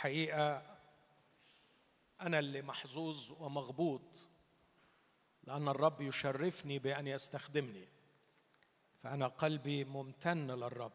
[0.00, 0.62] الحقيقة
[2.20, 4.26] أنا اللي محظوظ ومغبوط
[5.44, 7.88] لأن الرب يشرفني بأن يستخدمني.
[9.02, 10.92] فأنا قلبي ممتن للرب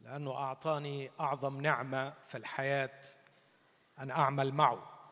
[0.00, 3.00] لأنه أعطاني أعظم نعمة في الحياة
[3.98, 5.10] أن أعمل معه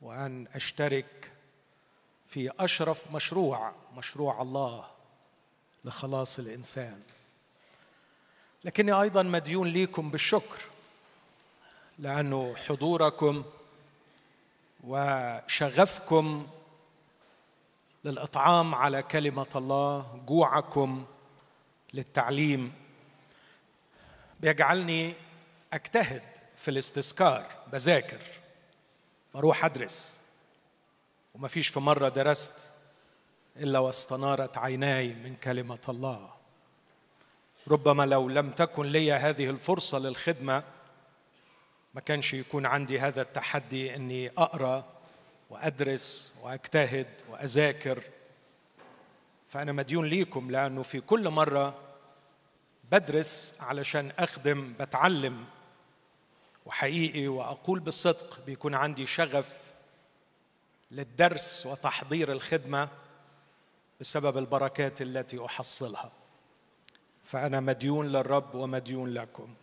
[0.00, 1.32] وأن أشترك
[2.26, 4.90] في أشرف مشروع مشروع الله
[5.84, 7.02] لخلاص الإنسان.
[8.64, 10.71] لكني أيضا مديون ليكم بالشكر.
[12.02, 13.44] لأنه حضوركم
[14.84, 16.46] وشغفكم
[18.04, 21.04] للإطعام على كلمة الله جوعكم
[21.94, 22.72] للتعليم.
[24.40, 25.14] بيجعلني
[25.72, 26.22] أجتهد
[26.56, 28.20] في الاستذكار بذاكر
[29.34, 30.20] بروح أدرس.
[31.34, 32.70] وما فيش في مرة درست
[33.56, 36.30] إلا واستنارت عيناي من كلمة الله.
[37.68, 40.62] ربما لو لم تكن لي هذه الفرصة للخدمة
[41.94, 44.84] ما كانش يكون عندي هذا التحدي إني أقرأ
[45.50, 48.02] وأدرس وأجتهد وأذاكر.
[49.48, 51.78] فأنا مديون ليكم لأنه في كل مرة
[52.92, 55.44] بدرس علشان أخدم بتعلم.
[56.66, 59.60] وحقيقي وأقول بالصدق بيكون عندي شغف
[60.90, 62.88] للدرس وتحضير الخدمة
[64.00, 66.12] بسبب البركات التي أحصلها.
[67.24, 69.54] فأنا مديون للرب ومديون لكم.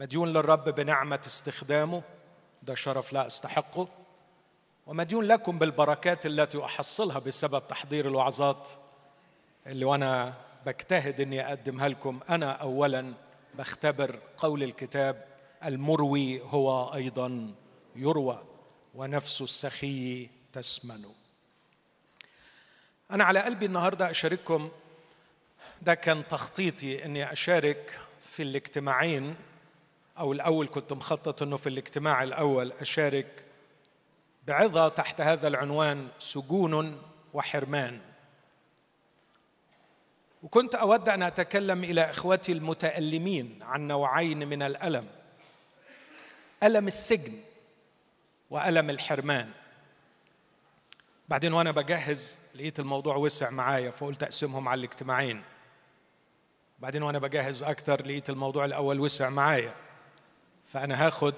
[0.00, 2.02] مديون للرب بنعمة استخدامه.
[2.62, 3.88] ده شرف لا أستحقه.
[4.86, 8.68] ومديون لكم بالبركات التي أحصلها بسبب تحضير الوعظات
[9.66, 10.34] اللي وأنا
[10.66, 12.20] بجتهد إني أقدمها لكم.
[12.30, 13.14] أنا اولا
[13.54, 15.24] بختبر قول الكتاب
[15.64, 17.54] المروي هو أيضا
[17.96, 18.42] يروى
[18.94, 21.04] ونفس السخي تسمن.
[23.10, 24.70] أنا على قلبي النهارده أشارككم
[25.82, 29.36] ده كان تخطيطي إني أشارك في الاجتماعين
[30.20, 33.44] أو الأول كنت مخطط إنه في الاجتماع الأول أشارك
[34.46, 37.02] بعظة تحت هذا العنوان سجون
[37.34, 38.00] وحرمان.
[40.42, 45.06] وكنت أود أن أتكلم إلى إخوتي المتألمين عن نوعين من الألم.
[46.62, 47.32] ألم السجن
[48.50, 49.50] وألم الحرمان.
[51.28, 55.42] بعدين وأنا بجهز لقيت الموضوع وسع معايا فقلت أقسمهم على الاجتماعين.
[56.78, 59.74] بعدين وأنا بجهز أكتر لقيت الموضوع الأول وسع معايا.
[60.70, 61.34] فأنا هاخد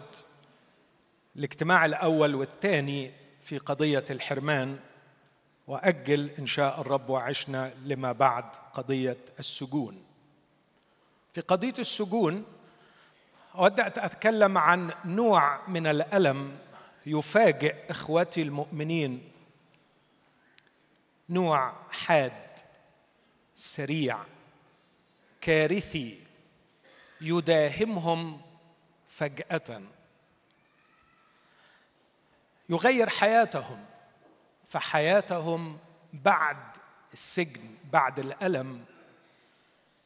[1.36, 4.78] الاجتماع الأول والثاني في قضية الحرمان
[5.66, 10.04] وأجل إن شاء الرب وعشنا لما بعد قضية السجون.
[11.32, 12.44] في قضية السجون
[13.54, 16.58] أود أن أتكلم عن نوع من الألم
[17.06, 19.32] يفاجئ اخوتي المؤمنين.
[21.28, 22.58] نوع حاد
[23.54, 24.18] سريع
[25.40, 26.18] كارثي
[27.20, 28.51] يداهمهم
[29.12, 29.82] فجأة.
[32.68, 33.84] يغير حياتهم
[34.66, 35.78] فحياتهم
[36.12, 36.56] بعد
[37.12, 38.84] السجن بعد الألم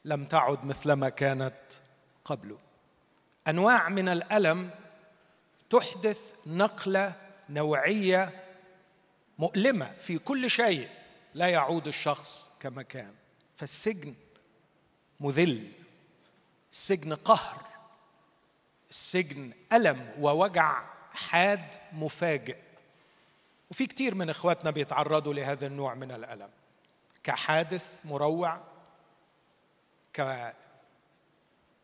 [0.04, 1.54] لم تعد مثلما كانت
[2.24, 2.58] قبله
[3.48, 4.70] أنواع من الألم
[5.70, 7.14] تحدث نقلة
[7.48, 8.44] نوعية
[9.38, 10.88] مؤلمة في كل شيء
[11.34, 13.14] لا يعود الشخص كما كان.
[13.56, 14.14] فالسجن
[15.20, 15.72] مذل
[16.72, 17.75] السجن قهر.
[18.90, 22.56] السجن ألم ووجع حاد مفاجئ.
[23.70, 26.50] وفي كتير من إخواتنا بيتعرضوا لهذا النوع من الألم.
[27.24, 28.60] كحادث مروع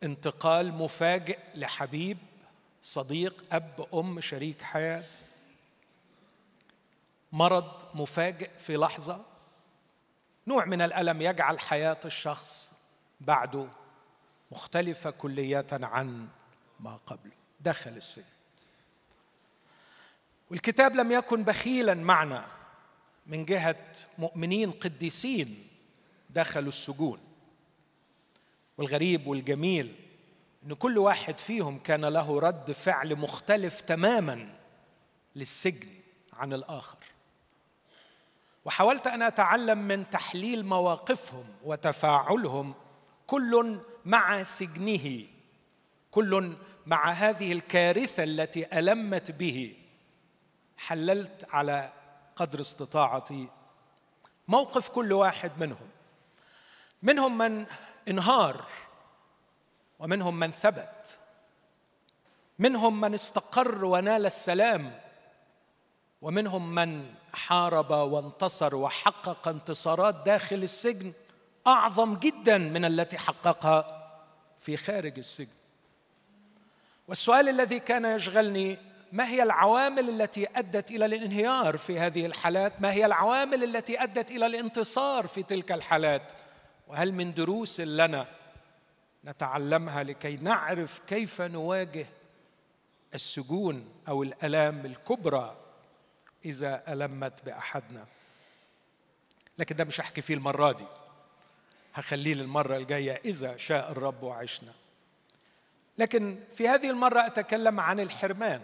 [0.01, 2.19] كانتقال مفاجئ لحبيب
[2.83, 5.05] صديق أب أم شريك حياة.
[7.33, 9.25] مرض مفاجئ في لحظة.
[10.47, 12.73] نوع من الألم يجعل حياة الشخص
[13.21, 13.69] بعده
[14.53, 16.29] مختلفة كليه عن
[16.83, 17.33] ما قبله.
[17.61, 18.25] دخل السجن.
[20.51, 22.47] والكتاب لم يكن بخيلا معنا.
[23.27, 23.87] من جهة
[24.19, 25.69] مؤمنين قديسين
[26.31, 27.19] دخلوا السجون.
[28.79, 29.95] والغريب والجميل
[30.65, 34.55] إن كل واحد فيهم كان له رد فعل مختلف تماما
[35.37, 35.89] للسجن
[36.33, 36.99] عن الآخر.
[38.65, 42.75] وحاولت أن أتعلم من تحليل مواقفهم وتفاعلهم.
[43.27, 45.27] كل مع سجنه.
[46.11, 46.57] كل
[46.87, 49.77] مع هذه الكارثة التي ألمت به
[50.77, 51.93] حللت على
[52.37, 53.49] قدر استطاعتي
[54.49, 55.89] موقف كل واحد منهم.
[57.03, 57.67] منهم من
[58.09, 58.65] انهار
[59.99, 61.19] ومنهم من ثبت.
[62.59, 65.01] منهم من استقر ونال السلام
[66.23, 71.13] ومنهم من حارب وانتصر وحقق انتصارات داخل السجن
[71.67, 74.09] أعظم جدا من التي حققها
[74.59, 75.62] في خارج السجن.
[77.13, 78.79] والسؤال الذي كان يشغلني
[79.13, 84.31] ما هي العوامل التي أدت إلى الانهيار في هذه الحالات؟ ما هي العوامل التي أدت
[84.31, 86.33] إلى الانتصار في تلك الحالات؟
[86.89, 88.27] وهل من دروس لنا
[89.25, 92.07] نتعلمها لكي نعرف كيف نواجه
[93.15, 95.57] السجون أو الألام الكبرى
[96.45, 98.07] إذا ألمت بأحدنا؟
[99.59, 100.87] لكن ده مش هحكي فيه المرة دي.
[101.95, 104.73] هخليه للمرة الجاية إذا شاء الرب وعشنا.
[105.99, 108.63] لكن في هذه المرة أتكلم عن الحرمان.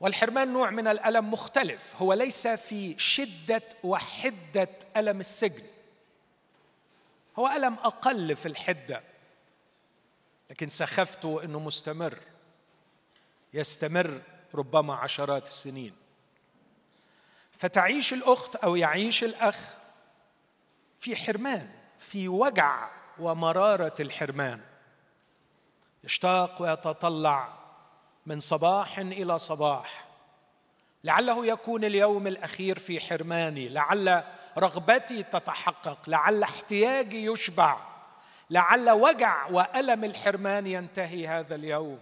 [0.00, 1.94] والحرمان نوع من الألم مختلف.
[1.96, 5.66] هو ليس في شدة وحدة ألم السجن.
[7.38, 9.02] هو ألم أقل في الحدة.
[10.50, 12.18] لكن سخفته انه مستمر.
[13.54, 14.22] يستمر
[14.54, 15.94] ربما عشرات السنين.
[17.52, 19.56] فتعيش الأخت أو يعيش الأخ
[21.00, 21.68] في حرمان
[21.98, 24.60] في وجع ومرارة الحرمان.
[26.04, 27.48] يشتاق ويتطلع
[28.26, 30.04] من صباح إلى صباح.
[31.04, 34.24] لعله يكون اليوم الأخير في حرماني لعل
[34.58, 37.78] رغبتي تتحقق لعل احتياجي يشبع
[38.50, 41.98] لعل وجع وألم الحرمان ينتهي هذا اليوم.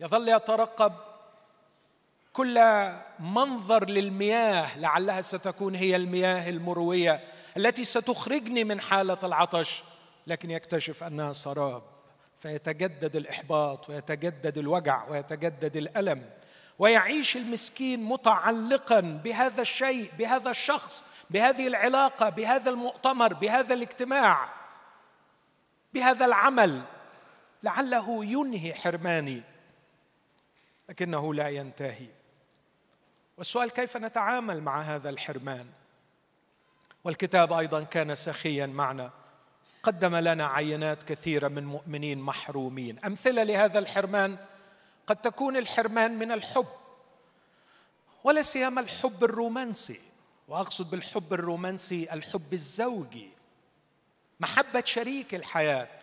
[0.00, 0.92] يظل يترقب
[2.32, 2.88] كل
[3.18, 7.20] منظر للمياه لعلها ستكون هي المياه المروية
[7.56, 9.82] التي ستخرجني من حالة العطش
[10.26, 11.93] لكن يكتشف أنها سراب.
[12.44, 16.30] فيتجدد الإحباط ويتجدد الوجع ويتجدد الألم.
[16.78, 24.48] ويعيش المسكين متعلقا بهذا الشيء بهذا الشخص بهذه العلاقة بهذا المؤتمر بهذا الاجتماع
[25.94, 26.82] بهذا العمل.
[27.62, 29.42] لعله ينهي حرماني
[30.88, 32.08] لكنه لا ينتهي.
[33.38, 35.66] والسؤال كيف نتعامل مع هذا الحرمان؟
[37.04, 39.10] والكتاب أيضا كان سخيا معنا.
[39.84, 42.98] قدم لنا عينات كثيرة من مؤمنين محرومين.
[42.98, 44.36] أمثلة لهذا الحرمان
[45.06, 46.66] قد تكون الحرمان من الحب
[48.24, 50.00] ولا سيما الحب الرومانسي.
[50.48, 53.28] وأقصد بالحب الرومانسي الحب الزوجي.
[54.40, 55.98] محبة شريك الحياة.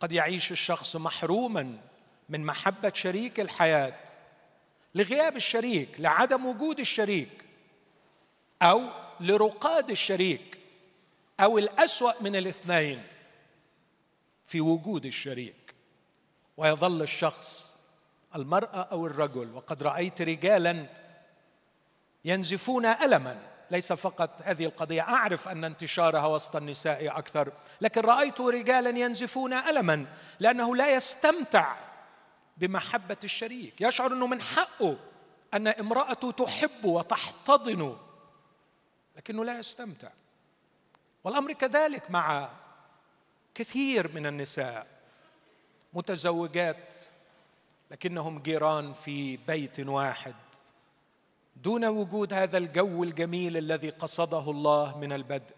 [0.00, 1.78] قد يعيش الشخص محروما
[2.28, 4.00] من محبة شريك الحياة.
[4.94, 7.44] لغياب الشريك لعدم وجود الشريك
[8.62, 8.82] أو
[9.20, 10.53] لرقاد الشريك.
[11.40, 13.02] أو الأسوأ من الاثنين
[14.44, 15.74] في وجود الشريك
[16.56, 17.70] ويظل الشخص
[18.34, 19.54] المرأة أو الرجل.
[19.54, 20.86] وقد رأيت رجالا
[22.24, 23.38] ينزفون الما.
[23.70, 30.06] ليس فقط هذه القضية أعرف أن انتشارها وسط النساء أكثر لكن رأيت رجالا ينزفون الما
[30.40, 31.76] لأنه لا يستمتع
[32.56, 33.80] بمحبة الشريك.
[33.80, 34.96] يشعر إنه من حقه
[35.54, 37.96] أن امراته تحب وتحتضنه
[39.16, 40.10] لكنه لا يستمتع.
[41.24, 42.48] والأمر كذلك مع
[43.54, 44.86] كثير من النساء
[45.92, 46.94] متزوجات
[47.90, 50.34] لكنهم جيران في بيت واحد.
[51.56, 55.54] دون وجود هذا الجو الجميل الذي قصده الله من البدء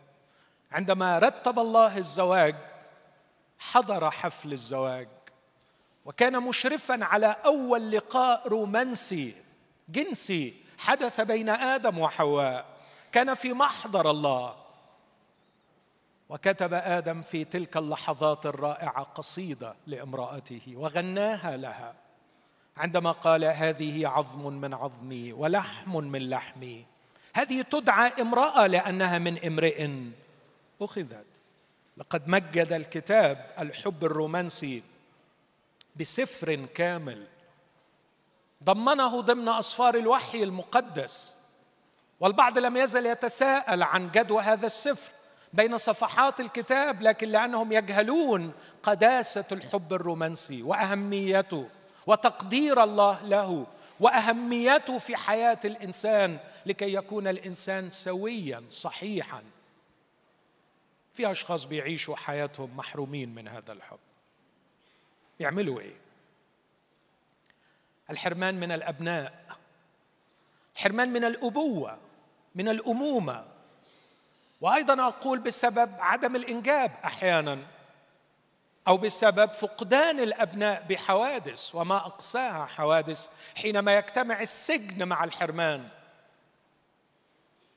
[0.72, 2.56] عندما رتب الله الزواج
[3.58, 5.08] حضر حفل الزواج
[6.04, 9.34] وكان مشرفا على أول لقاء رومانسي
[9.88, 12.66] جنسي حدث بين آدم وحواء
[13.12, 14.65] كان في محضر الله.
[16.28, 21.94] وكتب آدم في تلك اللحظات الرائعة قصيدة لامرأته وغناها لها.
[22.76, 26.86] عندما قال هذه عظم من عظمي ولحم من لحمي.
[27.34, 29.90] هذه تدعى امرأة لأنها من امرئ
[30.80, 31.26] أخذت.
[31.96, 34.82] لقد مجد الكتاب الحب الرومانسي
[35.96, 37.26] بسفر كامل.
[38.64, 41.34] ضمنه ضمن اسفار الوحي المقدس.
[42.20, 45.15] والبعض لم يزل يتساءل عن جدوى هذا السفر.
[45.52, 51.68] بين صفحات الكتاب لكن لأنهم يجهلون قداسة الحب الرومانسي وأهميته
[52.06, 53.66] وتقدير الله له
[54.00, 59.42] وأهميته في حياة الإنسان لكي يكون الإنسان سويا صحيحا.
[61.14, 63.98] في أشخاص بيعيشوا حياتهم محرومين من هذا الحب.
[65.40, 65.96] يعملوا إيه؟
[68.10, 69.46] الحرمان من الأبناء
[70.76, 71.98] الحرمان من الأبوة
[72.54, 73.55] من الأمومة.
[74.60, 77.58] وأيضا أقول بسبب عدم الإنجاب أحيانا
[78.88, 85.88] أو بسبب فقدان الأبناء بحوادث وما اقساها حوادث حينما يجتمع السجن مع الحرمان.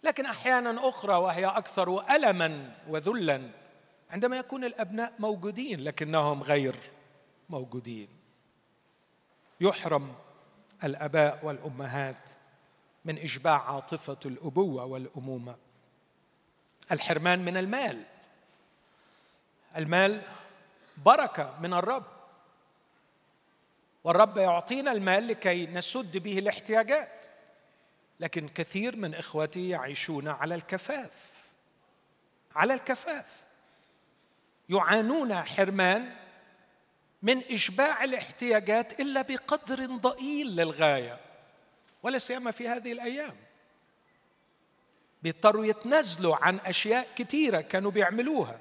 [0.03, 3.49] لكن أحيانا أخرى وهي أكثر الما وذلا
[4.09, 6.75] عندما يكون الأبناء موجودين لكنهم غير
[7.49, 8.07] موجودين.
[9.61, 10.15] يحرم
[10.83, 12.29] الأباء والأمهات
[13.05, 15.55] من إشباع عاطفة الأبوة والأمومة.
[16.91, 18.03] الحرمان من المال.
[19.77, 20.21] المال
[20.97, 22.05] بركة من الرب.
[24.03, 27.25] والرب يعطينا المال لكي نسد به الاحتياجات.
[28.19, 31.43] لكن كثير من إخوتي يعيشون على الكفاف.
[32.55, 33.43] على الكفاف.
[34.69, 36.15] يعانون حرمان
[37.21, 41.19] من إشباع الاحتياجات إلا بقدر ضئيل للغاية.
[42.03, 43.35] ولا سيما في هذه الأيام.
[45.23, 48.59] بيضطروا يتنازلوا عن أشياء كثيره كانوا بيعملوها.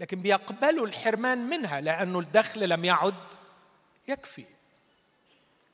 [0.00, 3.34] لكن بيقبلوا الحرمان منها لأنه الدخل لم يعد
[4.08, 4.44] يكفي.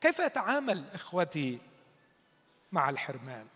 [0.01, 1.59] كيف يتعامل إخوتي
[2.71, 3.47] مع الحرمان؟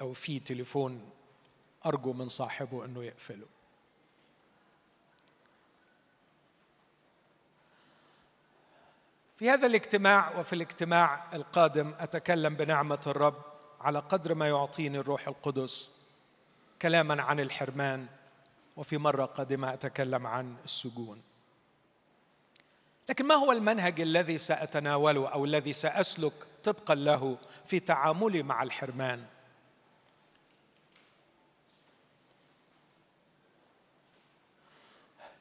[0.00, 1.10] لو في تليفون
[1.86, 3.53] أرجو من صاحبه أنه يقفله.
[9.36, 13.42] في هذا الاجتماع وفي الاجتماع القادم أتكلم بنعمة الرب
[13.80, 15.88] على قدر ما يعطيني الروح القدس
[16.82, 18.06] كلاما عن الحرمان
[18.76, 21.22] وفي مرة قادمة أتكلم عن السجون.
[23.08, 26.32] لكن ما هو المنهج الذي سأتناوله أو الذي سأسلك
[26.64, 29.24] طبقا له في تعاملي مع الحرمان؟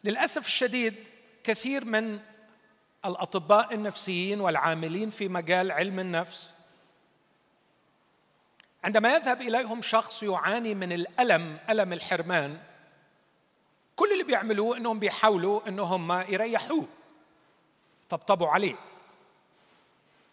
[0.04, 0.96] للأسف الشديد
[1.44, 2.20] كثير من
[3.06, 6.54] الأطباء النفسيين والعاملين في مجال علم النفس
[8.84, 12.60] عندما يذهب إليهم شخص يعاني من الألم ألم الحرمان
[13.96, 16.88] كل اللي بيعملوه إنهم بيحاولوا إنهم يريحوه.
[18.10, 18.76] طبطبوا عليه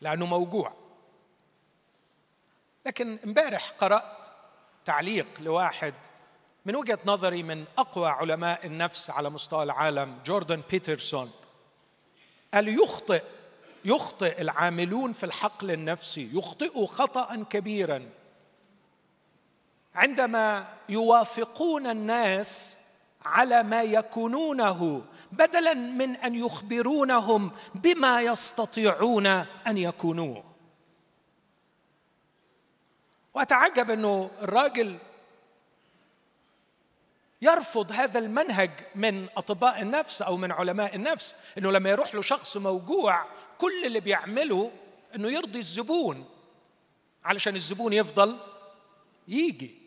[0.01, 0.73] لأنه موجوع.
[2.87, 4.27] لكن امبارح قرأت
[4.85, 5.95] تعليق لواحد
[6.67, 11.33] من وجهة نظري من أقوى علماء النفس على مستوى العالم جوردن بيترسون.
[12.55, 13.23] قال يخطئ
[13.85, 18.09] يخطئ العاملون في الحقل النفسي يخطئوا خطأ كبيرا.
[19.95, 22.77] عندما يوافقون الناس
[23.25, 29.27] على ما يكونونه بدلا من أن يخبرونهم بما يستطيعون
[29.67, 30.45] أن يكونوه.
[33.35, 34.99] وأتعجب إنه الراجل
[37.43, 42.57] يرفض هذا المنهج من أطباء النفس أو من علماء النفس إنه لما يروح له شخص
[42.57, 43.25] موجوع
[43.59, 44.73] كل اللي بيعمله
[45.15, 46.29] إنه يرضي الزبون
[47.25, 48.37] علشان الزبون يفضل
[49.29, 49.81] يجي.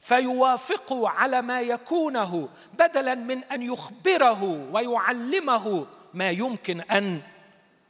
[0.00, 2.48] فيوافقه على ما يكونه
[2.78, 7.22] بدلا من أن يخبره ويعلمه ما يمكن أن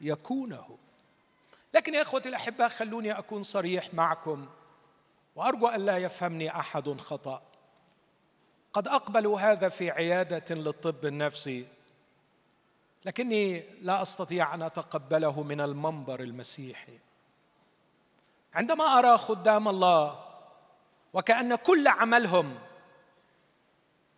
[0.01, 0.77] يكونه.
[1.73, 4.45] لكن يا إخوتي الأحباء خلوني أكون صريح معكم
[5.35, 7.50] وأرجو أن لا يفهمني أحد خطأ.
[8.73, 11.67] قد أقبلوا هذا في عيادة للطب النفسي.
[13.05, 16.99] لكني لا أستطيع أن أتقبله من المنبر المسيحي.
[18.53, 20.25] عندما أرى خدام الله
[21.13, 22.59] وكأن كل عملهم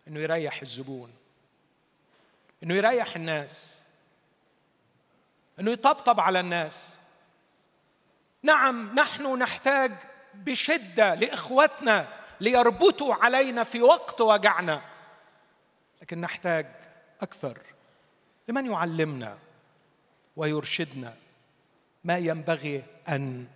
[0.08, 1.12] إنه يريح الزبون
[2.62, 3.78] إنه يريح الناس
[5.60, 6.88] إنه يطبطب على الناس.
[8.42, 9.92] نعم نحن نحتاج
[10.34, 14.82] بشدة لإخوتنا ليربطوا علينا في وقت وجعنا.
[16.02, 16.66] لكن نحتاج
[17.20, 17.58] أكثر
[18.48, 19.38] لمن يعلمنا
[20.36, 21.16] ويرشدنا
[22.04, 23.46] ما ينبغي أن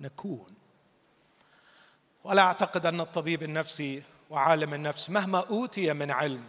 [0.00, 0.54] نكون.
[2.24, 6.44] ولا أعتقد أن الطبيب النفسي وعالم النفس مهما أوتي من علم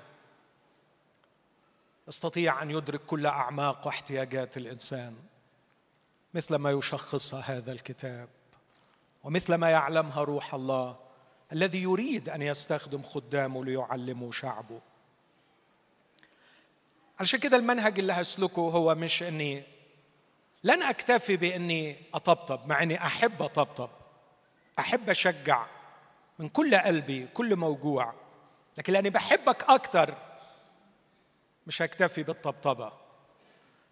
[2.08, 5.16] يستطيع أن يدرك كل أعماق واحتياجات الإنسان
[6.34, 8.30] مثل ما يشخصها هذا الكتاب
[9.24, 11.03] ومثل ما يعلمها روح الله.
[11.54, 14.82] الذي يريد أن يستخدم خدامه ليعلموا شعبه.
[17.20, 19.64] علشان كده المنهج اللي هسلكه هو مش إني
[20.64, 23.90] لن أكتفي بإني أطبطب مع إني أحب أطبطب.
[24.80, 25.66] أحب أشجع
[26.40, 28.14] من كل قلبي كل موجوع.
[28.78, 30.16] لكن لأني بحبك أكثر
[31.68, 32.92] مش هكتفي بالطبطبة.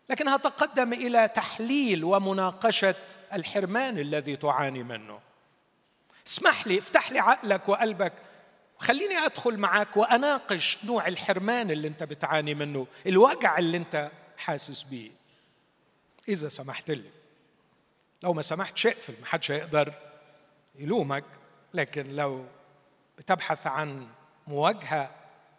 [0.10, 2.96] لكن هتقدم إلى تحليل ومناقشة
[3.34, 5.31] الحرمان الذي تعاني منه.
[6.28, 8.14] اسمح لي افتح لي عقلك وقلبك.
[8.78, 15.12] خليني أدخل معاك وأناقش نوع الحرمان اللي أنت بتعاني منه الوجع اللي أنت حاسس بيه.
[16.30, 17.10] إذا سمحت لي.
[18.24, 19.94] لو ما سمحتش اقفل ما حدش هيقدر
[20.76, 21.24] يلومك.
[21.74, 22.46] لكن لو
[23.18, 24.08] بتبحث عن
[24.48, 25.12] مواجهة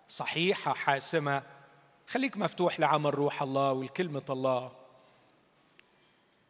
[0.09, 1.43] صحيحة حاسمة
[2.09, 4.73] خليك مفتوح لعمل روح الله والكلمة الله.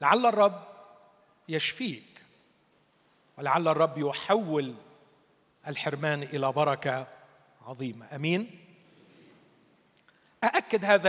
[0.01, 0.65] لعل الرب
[1.49, 2.12] يشفيك.
[3.39, 4.75] ولعل الرب يحول
[5.69, 7.07] الحرمان إلى بركة
[7.67, 8.15] عظيمة.
[8.15, 8.59] أمين؟
[10.45, 11.09] أأكد هذا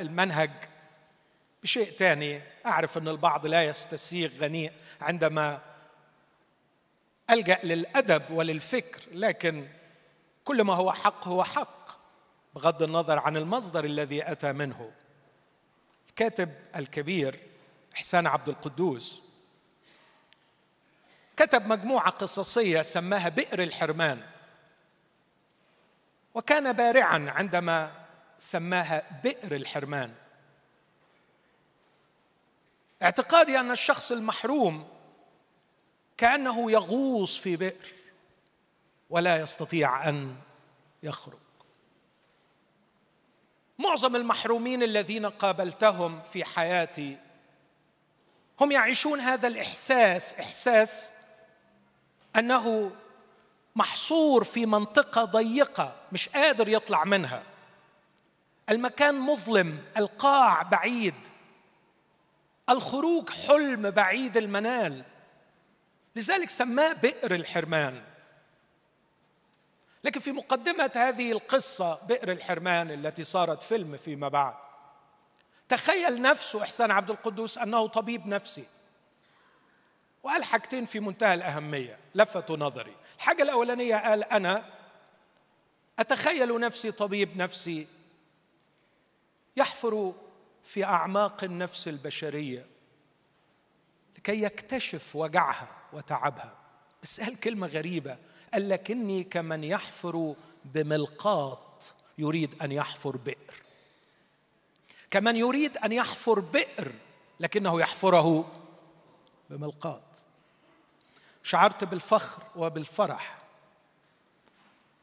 [0.00, 0.50] المنهج
[1.62, 5.60] بشيء ثاني أعرف أن البعض لا يستسيغ غنيء عندما
[7.30, 9.68] ألجأ للأدب وللفكر لكن
[10.44, 11.90] كل ما هو حق هو حق
[12.54, 14.92] بغض النظر عن المصدر الذي أتى منه.
[16.08, 17.40] الكاتب الكبير
[17.94, 19.22] إحسان عبد القدوس
[21.40, 24.22] كتب مجموعة قصصية سماها بئر الحرمان.
[26.34, 27.92] وكان بارعا عندما
[28.38, 30.14] سماها بئر الحرمان.
[33.02, 34.88] اعتقادي أن الشخص المحروم
[36.16, 37.86] كأنه يغوص في بئر
[39.10, 40.36] ولا يستطيع أن
[41.02, 41.38] يخرج.
[43.78, 47.18] معظم المحرومين الذين قابلتهم في حياتي
[48.60, 51.19] هم يعيشون هذا الإحساس إحساس
[52.36, 52.92] أنه
[53.76, 57.42] محصور في منطقة ضيقة مش قادر يطلع منها.
[58.70, 61.14] المكان مظلم القاع بعيد.
[62.68, 65.04] الخروج حلم بعيد المنال.
[66.16, 68.02] لذلك سماه بئر الحرمان.
[70.04, 74.54] لكن في مقدمة هذه القصة بئر الحرمان التي صارت فيلم فيما بعد
[75.68, 78.64] تخيل نفسه إحسان عبد القدوس أنه طبيب نفسي.
[80.22, 82.96] وقال حاجتين في منتهى الأهمية لفتوا نظري.
[83.16, 84.64] الحاجة الأولانية قال أنا
[85.98, 87.86] أتخيل نفسي طبيب نفسي
[89.56, 90.14] يحفر
[90.64, 92.66] في أعماق النفس البشرية
[94.18, 96.56] لكي يكتشف وجعها وتعبها.
[97.02, 98.18] بس قال كلمة غريبة
[98.52, 100.34] قال لكني كمن يحفر
[100.64, 103.54] بملقاط يريد أن يحفر بئر.
[105.10, 106.92] كمن يريد أن يحفر بئر
[107.40, 108.52] لكنه يحفره
[109.50, 110.09] بملقاط.
[111.42, 113.38] شعرت بالفخر وبالفرح.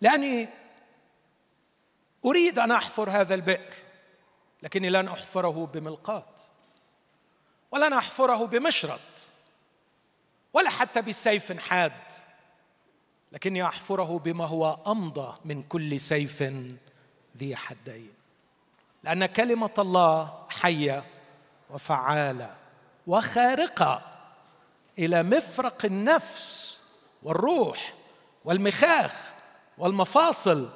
[0.01, 0.50] لأني
[2.25, 3.74] أريد أن أحفر هذا البئر
[4.63, 6.25] لكني لن أحفره بملقاط
[7.72, 9.00] ولن أحفره بمشرط
[10.53, 11.91] ولا حتى بسيف حاد
[13.32, 16.44] لكني أحفره بما هو أمضى من كل سيف
[17.38, 18.13] ذي حدين.
[19.03, 21.03] لأن كلمة الله حية
[21.70, 22.55] وفعالة
[23.07, 24.17] وخارقة.
[25.00, 26.77] إلى مفرق النفس
[27.24, 27.94] والروح
[28.46, 29.14] والمخاخ
[29.77, 30.70] والمفاصل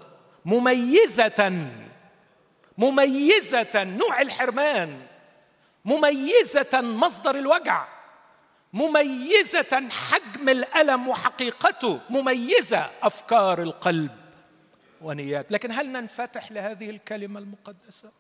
[0.46, 1.68] مميزة
[2.78, 5.02] مميزة نوع الحرمان
[5.86, 7.88] مميزة مصدر الوجع
[8.74, 14.12] مميزة حجم الألم وحقيقته مميزة أفكار القلب
[15.02, 15.52] ونيات.
[15.52, 18.12] لكن هل ننفتح لهذه الكلمة المقدسة؟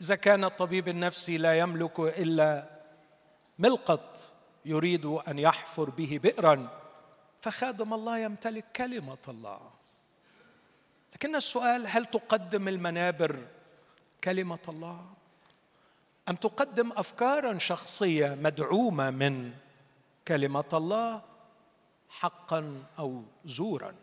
[0.00, 2.79] إذا كان الطبيب النفسي لا يملك إلا
[3.60, 4.18] ملقط
[4.64, 6.68] يريد أن يحفر به بئرا
[7.40, 9.60] فخادم الله يمتلك كلمة الله.
[11.14, 13.46] لكن السؤال هل تقدم المنابر
[14.24, 15.06] كلمة الله؟
[16.28, 19.52] أم تقدم افكارا شخصية مدعومة من
[20.28, 21.22] كلمة الله
[22.08, 23.94] حقا أو زورا؟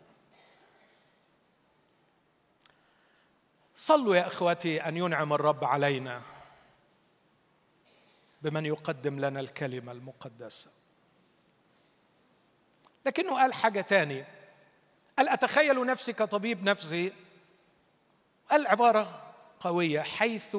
[3.76, 6.22] صلوا يا إخوتي أن ينعم الرب علينا.
[8.42, 10.70] بمن يقدم لنا الكلمة المقدسة.
[13.06, 14.24] لكنه قال حاجة تاني.
[15.18, 17.12] قال أتخيل نفسي كطبيب نفسي؟
[18.50, 20.00] قال عبارة قوية.
[20.00, 20.56] حيث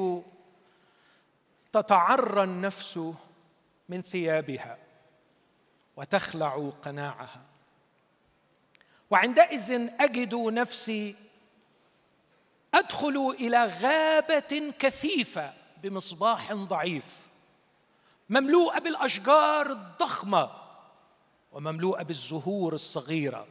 [1.73, 2.99] تتعرى النفس
[3.89, 4.77] من ثيابها
[5.97, 7.41] وتخلع قناعها.
[9.09, 11.15] وعندئذ أجد نفسي
[12.73, 17.28] أدخل إلى غابة كثيفة بمصباح ضعيف.
[18.29, 20.51] مملوءة بالأشجار الضخمة
[21.51, 23.47] ومملوءة بالزهور الصغيرة.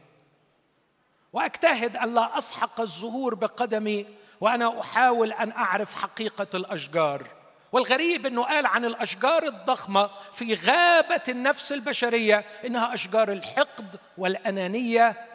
[1.33, 4.05] وأجتهد الا أسحق الزهور بقدمي
[4.41, 7.27] وأنا أحاول أن أعرف حقيقة الأشجار.
[7.71, 15.25] والغريب إنه قال عن الأشجار الضخمة في غابة النفس البشرية إنها أشجار الحقد والأنانية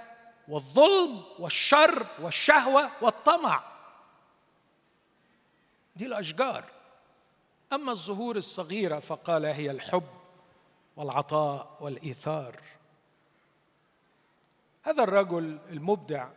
[0.48, 3.62] والظلم والشر والشهوة والطمع.
[5.96, 6.73] دي الأشجار.
[7.72, 10.06] أما الزهور الصغيرة فقال هي الحب
[10.96, 12.60] والعطاء والإيثار.
[14.82, 16.28] هذا الرجل المبدع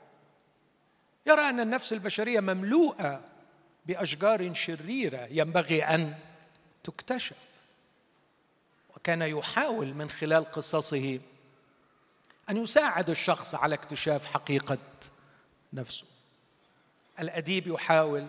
[1.25, 3.23] يرى أن النفس البشرية مملوءة
[3.85, 6.15] بأشجار شريرة ينبغي أن
[6.83, 7.47] تكتشف
[8.95, 11.19] وكان يحاول من خلال قصصه
[12.49, 14.77] أن يساعد الشخص على اكتشاف حقيقة
[15.73, 16.05] نفسه.
[17.19, 18.27] الأديب يحاول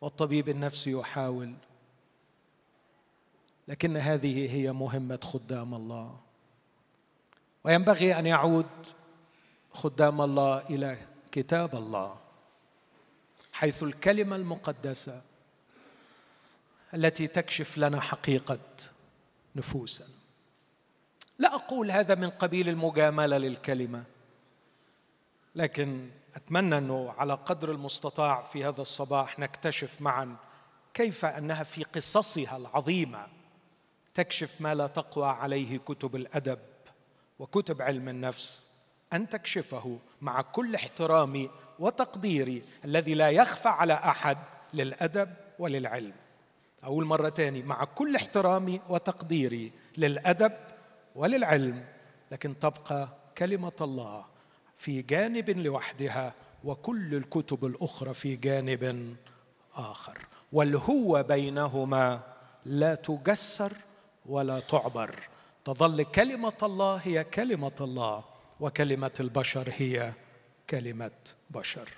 [0.00, 1.54] والطبيب النفسي يحاول.
[3.68, 6.20] لكن هذه هي مهمة خدام الله.
[7.64, 8.66] وينبغي أن يعود
[9.72, 10.98] خدام الله إلى
[11.32, 12.18] كتاب الله
[13.52, 15.22] حيث الكلمة المقدسة
[16.94, 18.58] التي تكشف لنا حقيقة
[19.56, 20.16] نفوسنا.
[21.38, 24.04] لا أقول هذا من قبيل المجاملة للكلمة
[25.54, 30.36] لكن أتمنى أنه على قدر المستطاع في هذا الصباح نكتشف معا
[30.94, 33.26] كيف أنها في قصصها العظيمة
[34.14, 36.58] تكشف ما لا تقوى عليه كتب الأدب
[37.38, 38.66] وكتب علم النفس
[39.12, 44.38] أن تكشفه مع كل احترامي وتقديري الذي لا يخفى على أحد
[44.74, 46.14] للأدب وللعلم.
[46.82, 50.52] أقول مرة تاني مع كل احترامي وتقديري للأدب
[51.14, 51.84] وللعلم
[52.30, 54.35] لكن تبقى كلمة الله.
[54.76, 56.34] في جانب لوحدها
[56.64, 59.16] وكل الكتب الأخرى في جانب
[59.74, 60.18] آخر.
[60.52, 62.20] والهو بينهما
[62.64, 63.72] لا تجسر
[64.26, 65.28] ولا تعبر.
[65.64, 68.24] تظل كلمة الله هي كلمة الله
[68.60, 70.12] وكلمة البشر هي
[70.70, 71.10] كلمة
[71.50, 71.88] بشر.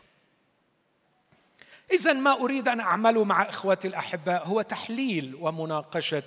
[1.92, 6.22] اذا ما أريد أن أعمله مع إخوتي الأحباء هو تحليل ومناقشة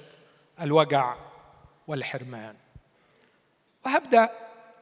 [0.62, 1.16] الوجع
[1.88, 2.56] والحرمان.
[3.86, 4.30] وهبدأ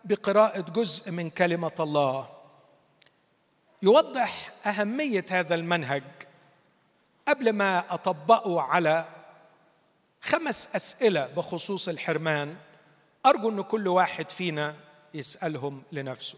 [0.06, 2.30] بقراءة جزء من كلمة الله.
[3.82, 6.04] يوضح أهمية هذا المنهج
[7.28, 9.06] قبل ما أطبقه على
[10.22, 12.56] خمس أسئلة بخصوص الحرمان.
[13.26, 14.76] أرجو أن كل واحد فينا
[15.14, 16.38] يسألهم لنفسه.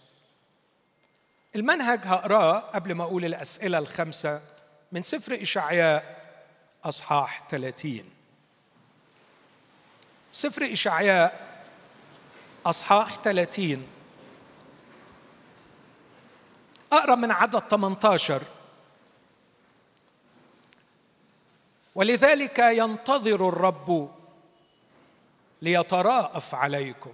[1.56, 4.42] المنهج هقراه قبل ما أقول الأسئلة الخمسة
[4.92, 6.22] من سفر إشعياء
[6.84, 8.10] أصحاح 30
[10.32, 11.51] سفر إشعياء
[12.66, 13.88] أصحاح 30
[16.92, 18.44] أقرأ من عدد 18
[21.96, 24.12] ولذلك ينتظر الرب
[25.62, 27.14] ليتراءف عليكم.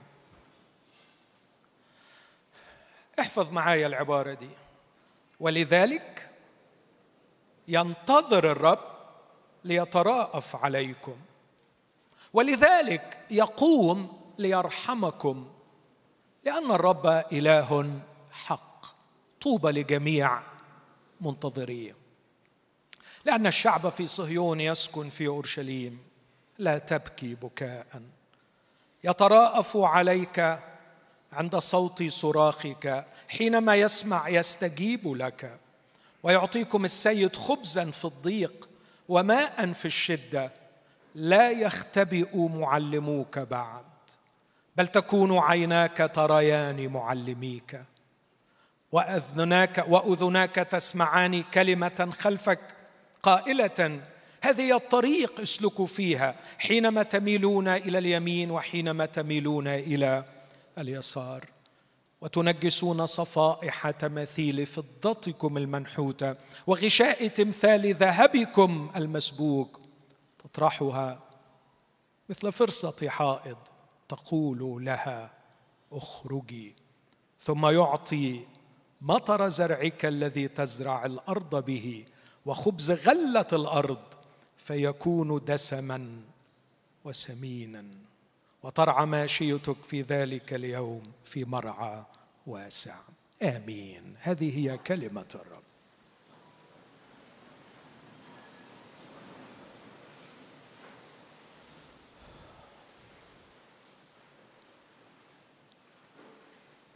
[3.20, 4.50] احفظ معايا العبارة دي.
[5.40, 6.30] ولذلك
[7.68, 8.98] ينتظر الرب
[9.64, 11.18] ليتراءف عليكم.
[12.34, 15.48] ولذلك يقوم ليرحمكم
[16.46, 18.00] لأن الرب إله
[18.32, 18.86] حق.
[19.42, 20.40] طوبى لجميع
[21.22, 21.96] منتظريه.
[23.26, 26.00] لأن الشعب في صهيون يسكن في أورشليم
[26.58, 28.02] لا تبكي بكاء.
[29.04, 30.60] يتراءف عليك
[31.34, 35.60] عند صوت صراخك حينما يسمع يستجيب لك
[36.24, 38.70] ويعطيكم السيد خبزا في الضيق
[39.10, 40.52] وماء في الشدة
[41.16, 43.86] لا يختبئ معلموك بعد.
[44.78, 47.82] بل تكون عيناك تريان معلميك
[48.92, 52.60] وأذناك وأذناك تسمعان كلمة خلفك
[53.24, 54.02] قائلة.
[54.42, 60.26] هذه الطريق اسلكوا فيها حينما تميلون إلى اليمين وحينما تميلون إلى
[60.78, 61.46] اليسار
[62.22, 66.36] وتنجسون صفائح تماثيل فضتكم المنحوته
[66.68, 69.82] وغشاء تمثال ذهبكم المسبوك
[70.40, 71.20] تطرحها
[72.30, 73.58] مثل فرصة حائض.
[74.10, 75.32] تقول لها
[75.92, 76.76] اخرجي
[77.40, 78.46] ثم يعطي
[79.02, 82.06] مطر زرعك الذي تزرع الأرض به
[82.46, 84.04] وخبز غلة الأرض
[84.58, 86.22] فيكون دسما
[87.06, 87.86] وسمينا.
[88.64, 92.04] وترعى ماشيتك في ذلك اليوم في مرعى
[92.48, 92.96] واسع.
[93.44, 94.16] آمين.
[94.20, 95.57] هذه هي كلمة الرب.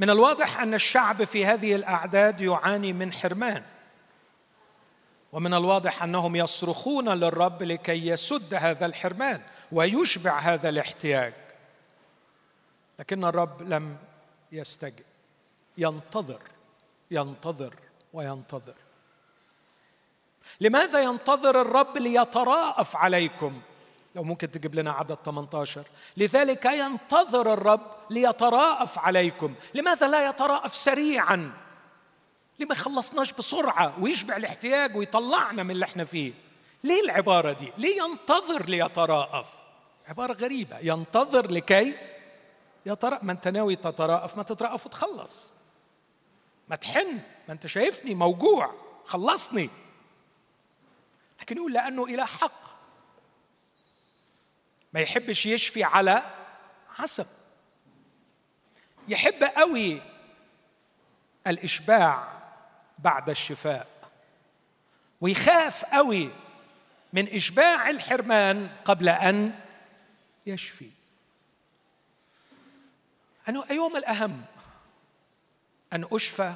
[0.01, 3.63] من الواضح أن الشعب في هذه الأعداد يعاني من حرمان
[5.31, 11.33] ومن الواضح أنهم يصرخون للرب لكي يسد هذا الحرمان ويشبع هذا الاحتياج.
[12.99, 13.97] لكن الرب لم
[14.51, 15.05] يستجب.
[15.77, 16.41] ينتظر
[17.11, 17.75] ينتظر
[18.13, 18.75] وينتظر.
[20.61, 23.61] لماذا ينتظر الرب ليتراءف عليكم؟
[24.15, 25.83] لو ممكن تجيب لنا عدد 18
[26.17, 29.55] لذلك ينتظر الرب ليتراءف عليكم.
[29.73, 31.51] لماذا لا يتراءف سريعا؟
[32.59, 36.33] ليه ما خلصناش بسرعة ويشبع الاحتياج ويطلعنا من اللي إحنا فيه.
[36.83, 39.47] ليه العبارة دي؟ ليه ينتظر ليتراءف؟
[40.07, 40.77] عبارة غريبة.
[40.79, 41.95] ينتظر لكي
[42.85, 45.51] يترى ما انت ناوي تتراءف ما تترأف وتخلص.
[46.69, 48.73] ما تحن ما انت شايفني موجوع
[49.05, 49.69] خلصني.
[51.41, 52.70] لكن يقول لأنه إله حق.
[54.93, 56.23] ما يحبش يشفي على
[56.99, 57.25] عصب.
[59.07, 60.01] يحب قوي
[61.47, 62.41] الإشباع
[62.99, 63.87] بعد الشفاء.
[65.21, 66.29] ويخاف قوي
[67.13, 69.59] من إشباع الحرمان قبل أن
[70.45, 70.89] يشفي.
[73.49, 74.45] أنه أيهما الأهم
[75.93, 76.55] أن أشفى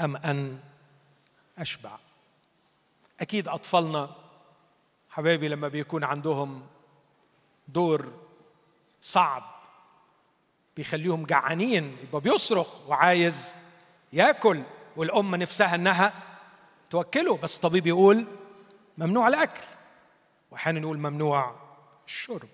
[0.00, 0.60] أم أن
[1.58, 1.98] أشبع؟
[3.20, 4.10] أكيد أطفالنا
[5.10, 6.66] حبايبي لما بيكون عندهم
[7.68, 8.12] دور
[9.02, 9.42] صعب
[10.76, 13.48] بيخليهم جعانين يبقى بيصرخ وعايز
[14.12, 14.62] ياكل
[14.96, 16.12] والام نفسها إنها
[16.90, 17.36] توكله.
[17.36, 18.26] بس الطبيب يقول
[18.98, 19.62] ممنوع الأكل
[20.50, 21.56] وأحيانا يقول ممنوع
[22.06, 22.48] الشرب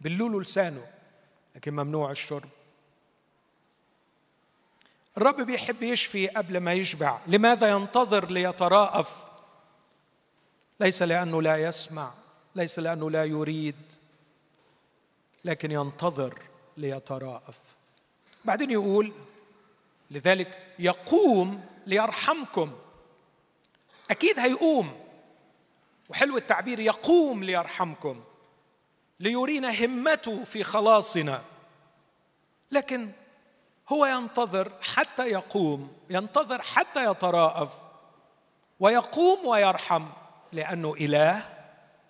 [0.00, 0.86] بلوله لسانه
[1.56, 2.48] لكن ممنوع الشرب.
[5.16, 7.18] الرب بيحب يشفي قبل ما يشبع.
[7.26, 9.28] لماذا ينتظر ليتراءف؟
[10.80, 12.14] ليس لأنه لا يسمع
[12.54, 13.76] ليس لأنه لا يريد.
[15.46, 16.38] لكن ينتظر
[16.76, 17.58] ليتراءف.
[18.44, 19.12] بعدين يقول
[20.10, 22.72] لذلك يقوم ليرحمكم.
[24.10, 25.00] أكيد هيقوم.
[26.08, 28.20] وحلو التعبير يقوم ليرحمكم
[29.20, 31.42] ليرينا همته في خلاصنا.
[32.70, 33.10] لكن
[33.88, 37.74] هو ينتظر حتى يقوم ينتظر حتى يتراءف
[38.80, 40.06] ويقوم ويرحم
[40.52, 41.42] لأنه إله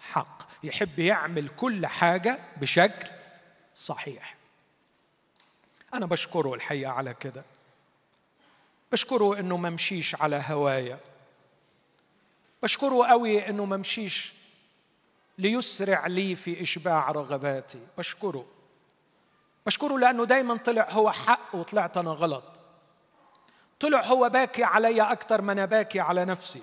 [0.00, 0.42] حق.
[0.64, 3.15] يحب يعمل كل حاجة بشكل
[3.76, 4.36] صحيح.
[5.94, 7.44] أنا بشكره الحقيقة على كده.
[8.92, 10.98] بشكره إنه ما مشيش على هوايا.
[12.62, 14.32] بشكره قوي إنه ما مشيش
[15.38, 17.86] ليسرع لي في إشباع رغباتي.
[17.98, 18.46] بشكره.
[19.66, 22.44] بشكره لأنه دايما طلع هو حق وطلعت أنا غلط.
[23.80, 26.62] طلع هو باكي علي أكثر ما أنا باكي على نفسي.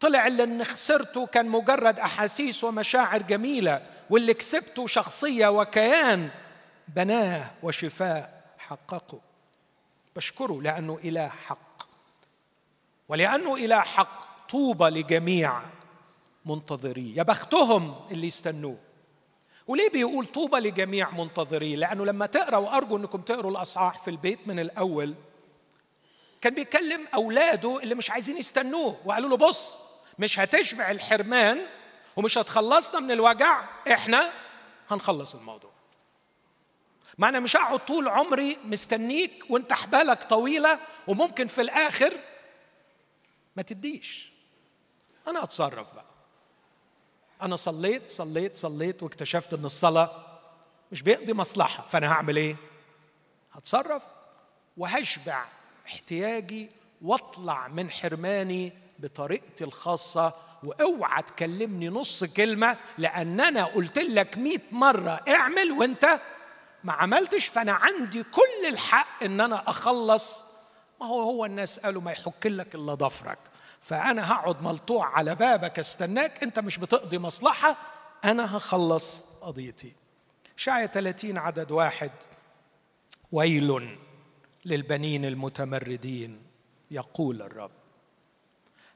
[0.00, 3.95] طلع اللي خسرته كان مجرد أحاسيس ومشاعر جميلة.
[4.10, 6.30] واللي كسبته شخصية وكيان
[6.88, 9.20] بناه وشفاء حققه.
[10.16, 11.82] بشكره لأنه إله حق.
[13.08, 15.60] ولأنه إله حق طوبى لجميع
[16.46, 17.16] منتظريه.
[17.16, 18.78] يا بختهم اللي يستنوه.
[19.66, 24.58] وليه بيقول طوبى لجميع منتظريه؟ لأنه لما تقرأ وأرجو إنكم تقروا الأصحاح في البيت من
[24.58, 25.14] الأول
[26.40, 29.74] كان بيكلم أولاده اللي مش عايزين يستنوه وقالوا له بص
[30.18, 31.58] مش هتشبع الحرمان
[32.16, 34.32] ومش هتخلصنا من الوجع إحنا
[34.90, 35.70] هنخلص الموضوع.
[37.18, 42.12] ما أنا مش هقعد طول عمري مستنيك وأنت حبالك طويلة وممكن في الآخر
[43.56, 44.32] ما تديش.
[45.28, 46.04] أنا أتصرف بقى.
[47.42, 50.26] أنا صليت صليت صليت واكتشفت إن الصلاة
[50.92, 52.56] مش بيقضي مصلحة فأنا هعمل إيه؟
[53.52, 54.02] هتصرف
[54.76, 55.46] وهشبع
[55.86, 56.70] احتياجي
[57.02, 60.34] واطلع من حرماني بطريقتي الخاصة
[60.66, 66.20] واوعى تكلمني نص كلمة لأن أنا قلت لك مئة مرة اعمل وأنت
[66.84, 70.40] ما عملتش فأنا عندي كل الحق إن أنا أخلص.
[71.00, 73.38] ما هو هو الناس قالوا ما يحك لك إلا ضفرك.
[73.80, 77.76] فأنا هقعد ملطوع على بابك استناك أنت مش بتقضي مصلحة
[78.24, 79.92] أنا هخلص قضيتي.
[80.56, 82.12] شاعة 30 عدد واحد.
[83.32, 83.98] ويل
[84.64, 86.42] للبنين المتمردين
[86.90, 87.85] يقول الرب.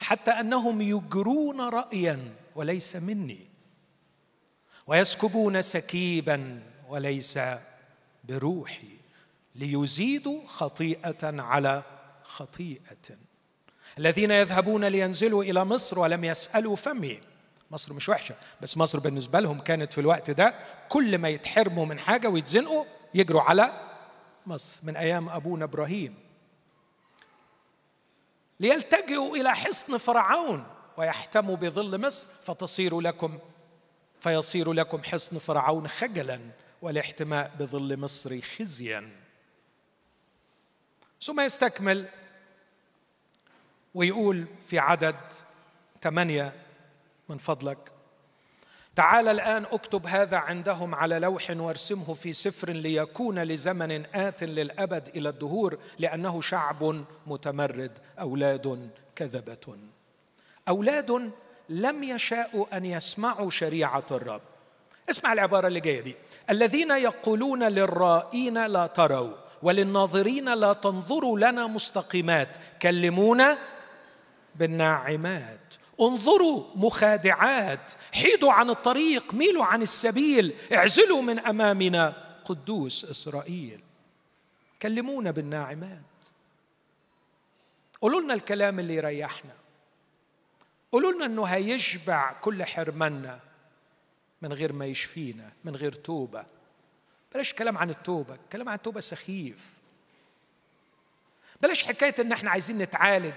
[0.01, 3.47] حتى أنهم يجرون رايا وليس مني.
[4.87, 7.39] ويسكبون سكيبا وليس
[8.25, 8.89] بروحي
[9.55, 11.83] ليزيدوا خطيئة على
[12.25, 13.17] خطيئة.
[13.99, 17.21] الذين يذهبون لينزلوا إلى مصر ولم يسألوا فمي.
[17.71, 20.55] مصر مش وحشة بس مصر بالنسبة لهم كانت في الوقت ده
[20.89, 22.85] كل ما يتحرموا من حاجة ويتزنقوا
[23.15, 23.73] يجروا على
[24.47, 24.77] مصر.
[24.83, 26.15] من أيام أبونا إبراهيم.
[28.61, 33.39] ليلتجئوا إلى حصن فرعون ويحتموا بظل مصر فتصير لكم
[34.21, 36.41] فيصير لكم حصن فرعون خجلا
[36.83, 39.11] والاحتماء بظل مصر خزيا.
[41.23, 42.09] ثم يستكمل
[43.95, 45.17] ويقول في عدد
[46.03, 46.53] ثمانية
[47.29, 47.93] من فضلك
[48.97, 55.29] تعال الآن اكتب هذا عندهم على لوح وارسمه في سفر ليكون لزمن آت للأبد إلى
[55.29, 59.77] الدهور لأنه شعب متمرد أولاد كذبة.
[60.69, 61.31] أولاد
[61.69, 64.43] لم يشاءوا أن يسمعوا شريعة الرب.
[65.11, 66.17] اسمع العبارة اللي جاية دي.
[66.51, 73.59] الذين يقولون للرائين لا تروا وللناظرين لا تنظروا لنا مستقيمات كلمونا
[74.55, 75.61] بالناعمات.
[76.01, 82.31] انظروا مخادعات حيدوا عن الطريق ميلوا عن السبيل اعزلوا من أمامنا.
[82.45, 83.81] قدوس إسرائيل
[84.83, 86.01] كلمونا بالناعمات.
[88.01, 89.53] قولوا لنا الكلام اللي يريحنا.
[90.93, 93.41] قولوا لنا إنه هيشبع كل حرمنا
[94.43, 96.47] من غير ما يشفينا من غير توبة.
[97.35, 99.67] بلاش كلام عن التوبة كلام عن التوبه سخيف.
[101.63, 103.35] بلاش حكاية إن إحنا عايزين نتعالج.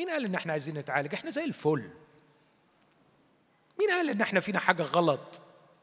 [0.00, 1.90] مين قال إن إحنا عايزين نتعالج؟ إحنا زي الفل.
[3.78, 5.40] مين قال إن إحنا فينا حاجة غلط؟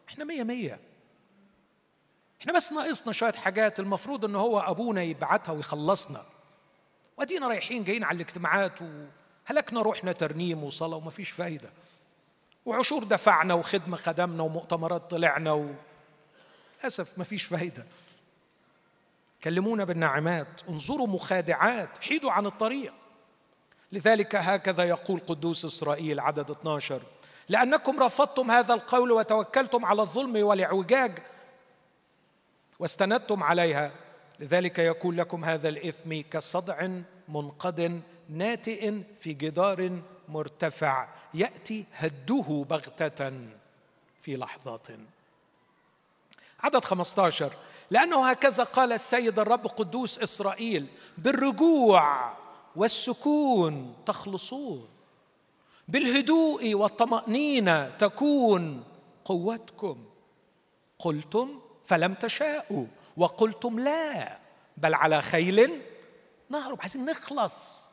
[0.09, 0.79] إحنا مية مية.
[2.41, 6.25] إحنا بس ناقصنا شوية حاجات المفروض إن هو أبونا يبعتها ويخلصنا.
[7.17, 11.69] وأدينا رايحين جايين على الاجتماعات وهلكنا روحنا ترنيم وصلاة ومفيش فايدة.
[12.65, 15.73] وعشور دفعنا وخدمة خدمنا ومؤتمرات طلعنا و...
[16.79, 17.85] للأسف مفيش فايدة.
[19.43, 20.61] كلمونا بالنعمات.
[20.69, 21.97] انظروا مخادعات.
[21.97, 22.93] حيدوا عن الطريق.
[23.91, 27.01] لذلك هكذا يقول قدوس إسرائيل عدد 12
[27.49, 31.19] لأنكم رفضتم هذا القول وتوكلتم على الظلم والاعوجاج
[32.79, 33.91] واستندتم عليها.
[34.39, 36.87] لذلك يكون لكم هذا الإثم كصدع
[37.27, 43.31] منقد ناتئ في جدار مرتفع يأتي هده بغتة
[44.21, 44.87] في لحظات.
[46.59, 47.53] عدد 15
[47.91, 52.36] لأنه هكذا قال السيد الرب قدوس إسرائيل بالرجوع
[52.77, 54.87] والسكون تخلصون.
[55.87, 58.83] بالهدوء والطمأنينة تكون
[59.25, 60.05] قوتكم.
[60.99, 62.85] قلتم فلم تشاءوا
[63.17, 64.39] وقلتم لا
[64.77, 65.81] بل على خيل
[66.49, 67.83] نهرب عايزين نخلص.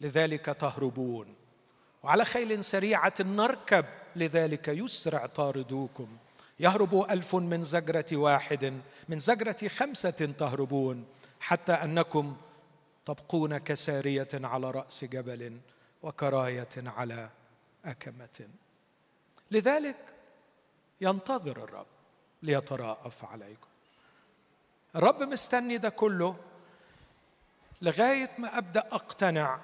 [0.00, 1.34] لذلك تهربون.
[2.02, 3.84] وعلى خيل سريعة نركب
[4.16, 6.08] لذلك يسرع طاردوكم.
[6.60, 11.04] يهرب ألف من زجرة واحد من زجرة خمسة تهربون
[11.40, 12.36] حتى أنكم
[13.06, 15.60] تبقون كسارية على رأس جبل
[16.02, 17.30] وكراية على
[17.84, 18.48] أكمة.
[19.50, 19.96] لذلك
[21.00, 21.86] ينتظر الرب
[22.42, 23.66] ليتراءف عليكم.
[24.96, 26.36] الرب مستني ده كله
[27.82, 29.60] لغاية ما أبدأ أقتنع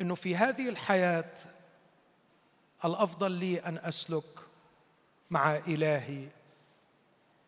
[0.00, 1.34] إنه في هذه الحياة
[2.84, 4.40] الأفضل لي أن أسلك
[5.30, 6.28] مع إلهي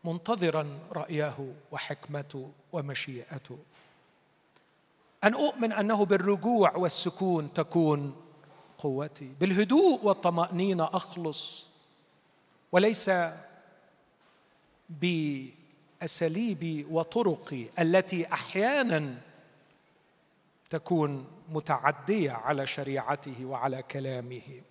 [0.05, 3.59] منتظرا رايه وحكمته ومشيئته.
[5.25, 8.17] أن أؤمن أنه بالرجوع والسكون تكون
[8.79, 9.33] قوتي.
[9.41, 11.67] بالهدوء والطمأنينة أخلص.
[12.73, 13.11] وليس
[16.01, 19.15] بأساليبي وطرقي التي أحيانا
[20.71, 24.63] تكون متعدية على شريعته وعلى كلامه.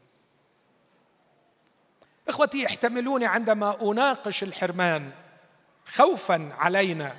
[2.27, 5.12] إخوتي احتملوني عندما أناقش الحرمان.
[5.86, 7.15] خوفا علينا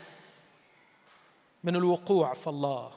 [1.65, 2.91] من الوقوع في الله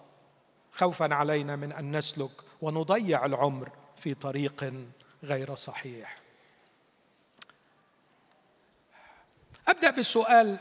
[0.73, 4.73] خوفا علينا من أن نسلك ونضيع العمر في طريق
[5.23, 6.17] غير صحيح.
[9.67, 10.59] أبدأ بالسؤال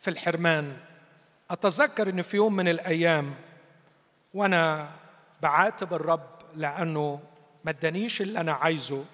[0.00, 0.76] في الحرمان.
[1.50, 3.34] أتذكر إن في يوم من الأيام
[4.34, 4.90] وأنا
[5.42, 7.20] بعاتب الرب لأنه
[7.64, 9.04] ما ادانيش اللي أنا عايزه.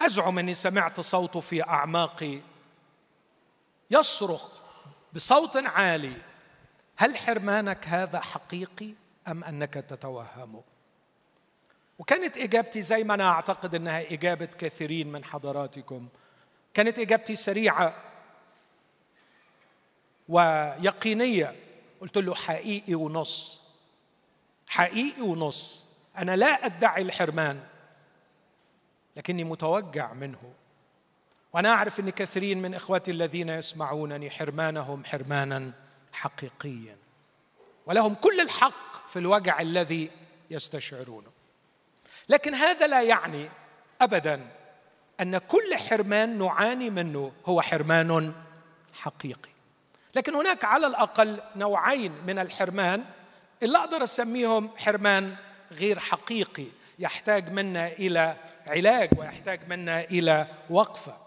[0.00, 2.40] أزعم إني سمعت صوته في أعماقي
[3.90, 4.60] يصرخ
[5.12, 6.29] بصوت عالي.
[7.00, 8.92] هل حرمانك هذا حقيقي
[9.28, 10.62] أم أنك تتوهمه
[11.98, 16.08] وكانت إجابتي زي ما أنا أعتقد إنها إجابة كثيرين من حضراتكم.
[16.74, 17.94] كانت إجابتي سريعة
[20.28, 21.56] ويقينية.
[22.00, 23.60] قلت له حقيقي ونص.
[24.66, 25.84] حقيقي ونص.
[26.18, 27.60] أنا لا أدعي الحرمان
[29.16, 30.52] لكني متوجع منه.
[31.52, 35.72] وأنا أعرف إن كثيرين من إخواتي الذين يسمعونني حرمانهم حرمانا.
[36.12, 36.96] حقيقيا.
[37.86, 40.10] ولهم كل الحق في الوجع الذي
[40.50, 41.30] يستشعرونه.
[42.28, 43.48] لكن هذا لا يعني
[44.00, 44.46] ابدا
[45.20, 48.32] أن كل حرمان نعاني منه هو حرمان
[48.92, 49.50] حقيقي.
[50.14, 53.04] لكن هناك على الأقل نوعين من الحرمان
[53.62, 55.36] اللي أقدر أسميهم حرمان
[55.72, 56.66] غير حقيقي
[56.98, 61.18] يحتاج منا إلى علاج ويحتاج منا إلى وقفة.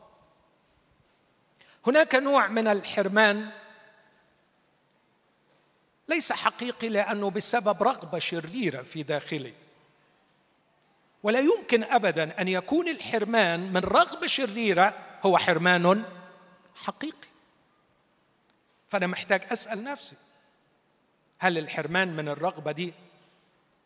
[1.88, 3.50] هناك نوع من الحرمان
[6.08, 9.54] ليس حقيقي لأنه بسبب رغبة شريرة في داخلي.
[11.24, 16.04] ولا يمكن ابدا أن يكون الحرمان من رغبة شريرة هو حرمان
[16.76, 17.28] حقيقي.
[18.90, 20.16] فأنا محتاج أسأل نفسي
[21.40, 22.94] هل الحرمان من الرغبة دي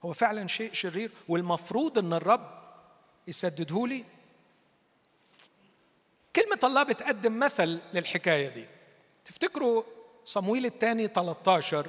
[0.06, 2.50] هو فعلا شيء شرير؟ والمفروض إن الرب
[3.28, 4.04] يسدده لي؟
[6.36, 8.66] كلمة الله بتقدم مثل للحكاية دي.
[9.26, 9.84] تفتكروا
[10.26, 11.88] صمويل الثاني 13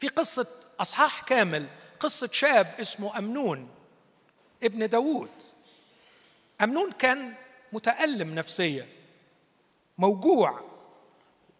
[0.00, 0.46] في قصة
[0.80, 1.66] أصحاح كامل
[2.00, 3.68] قصة شاب اسمه أمنون
[4.62, 5.30] ابن داوود.
[6.62, 7.34] أمنون كان
[7.72, 8.86] متألم نفسيا
[9.98, 10.60] موجوع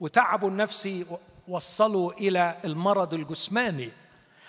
[0.00, 1.06] وتعبه النفسي
[1.48, 3.90] وصلوا إلى المرض الجسماني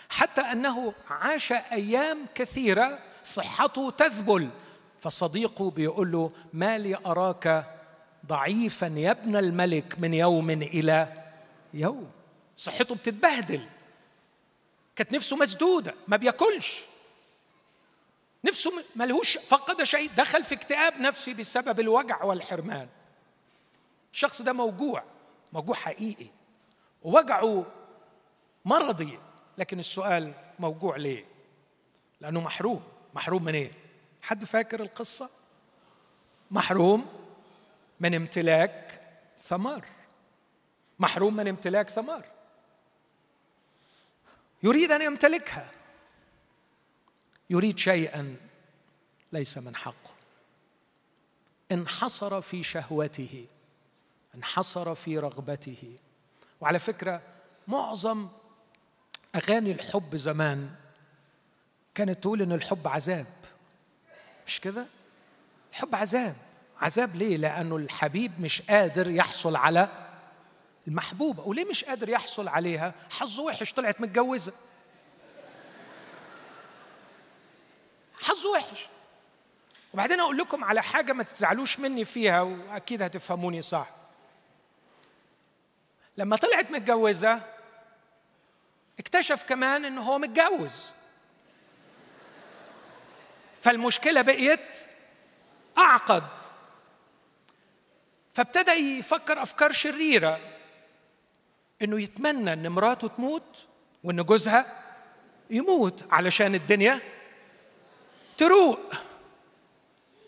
[0.10, 4.50] حتى أنه عاش أيام كثيرة صحته تذبل.
[5.00, 7.66] فصديقه بيقول له ما لي أراك
[8.26, 11.24] ضعيفا يا ابن الملك من يوم إلى
[11.74, 12.12] يوم.
[12.58, 13.62] صحته بتتبهدل.
[14.96, 16.82] كانت نفسه مسدودة ما بياكلش.
[18.44, 22.88] نفسه ملهوش فقد شيء دخل في اكتئاب نفسي بسبب الوجع والحرمان.
[24.14, 25.04] الشخص ده موجوع
[25.54, 26.28] موجوع حقيقي.
[27.04, 27.66] ووجعه
[28.66, 29.20] مرضي
[29.58, 31.26] لكن السؤال موجوع ليه؟
[32.22, 32.84] لأنه محروم.
[33.14, 33.72] محروم من إيه؟
[34.22, 35.30] حد فاكر القصة؟
[36.52, 37.06] محروم
[38.00, 39.02] من امتلاك
[39.44, 39.86] ثمار.
[41.00, 42.26] محروم من امتلاك ثمار.
[44.64, 45.72] يريد أن يمتلكها.
[47.49, 48.36] يريد شيئا
[49.32, 50.12] ليس من حقه.
[51.72, 53.47] انحصر في شهوته
[54.36, 55.97] انحصر في رغبته.
[56.62, 57.22] وعلى فكرة
[57.68, 58.28] معظم
[59.36, 60.76] أغاني الحب زمان
[61.95, 63.34] كانت تقول إن الحب عذاب.
[64.47, 64.86] مش كده؟
[65.72, 66.36] الحب عذاب.
[66.78, 70.01] عذاب ليه؟ لأنه الحبيب مش قادر يحصل على
[70.88, 71.44] المحبوبة.
[71.44, 74.54] وليه مش قادر يحصل عليها؟ حظه وحش طلعت متجوزة.
[78.22, 78.88] حظه وحش.
[79.94, 83.90] وبعدين أقول لكم على حاجة ما تزعلوش مني فيها وأكيد هتفهموني صح.
[86.18, 87.42] لما طلعت متجوزة
[89.00, 90.94] اكتشف كمان إن هو متجوز.
[93.62, 94.76] فالمشكلة بقيت
[95.78, 96.24] أعقد.
[98.34, 100.51] فابتدى يفكر أفكار شريرة.
[101.82, 103.66] إنه يتمنى إن مراته تموت
[104.04, 104.66] وإن جوزها
[105.50, 107.00] يموت علشان الدنيا
[108.38, 108.80] تروق.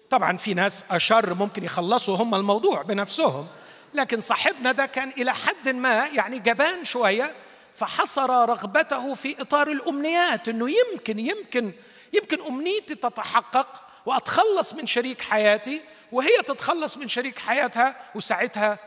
[0.09, 3.47] طبعا في ناس أشر ممكن يخلصوا هم الموضوع بنفسهم
[3.93, 7.35] لكن صاحبنا ده كان إلى حد ما يعني جبان شوية
[7.75, 11.71] فحصر رغبته في إطار الأمنيات إنه يمكن يمكن
[12.13, 15.81] يمكن أمنيتي تتحقق وأتخلص من شريك حياتي
[16.11, 18.79] وهي تتخلص من شريك حياتها وساعتها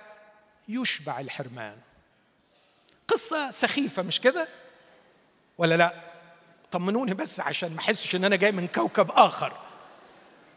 [0.69, 1.77] يشبع الحرمان.
[3.09, 4.49] قصة سخيفة مش كده؟
[5.59, 5.95] ولا لا؟
[6.71, 9.57] طمنوني بس عشان ما أحسش إن أنا جاي من كوكب آخر.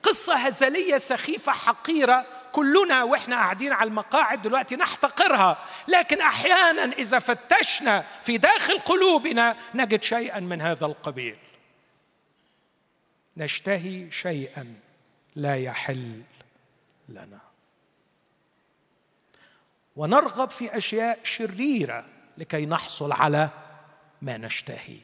[0.03, 8.05] قصة هزلية سخيفة حقيرة كلنا وإحنا قاعدين على المقاعد دلوقتي نحتقرها، لكن أحيانا إذا فتشنا
[8.21, 11.37] في داخل قلوبنا نجد شيئا من هذا القبيل.
[13.37, 14.75] نشتهي شيئا
[15.35, 16.21] لا يحل
[17.09, 17.39] لنا.
[19.95, 22.05] ونرغب في أشياء شريرة
[22.39, 23.49] لكي نحصل على
[24.21, 24.97] ما نشتهي.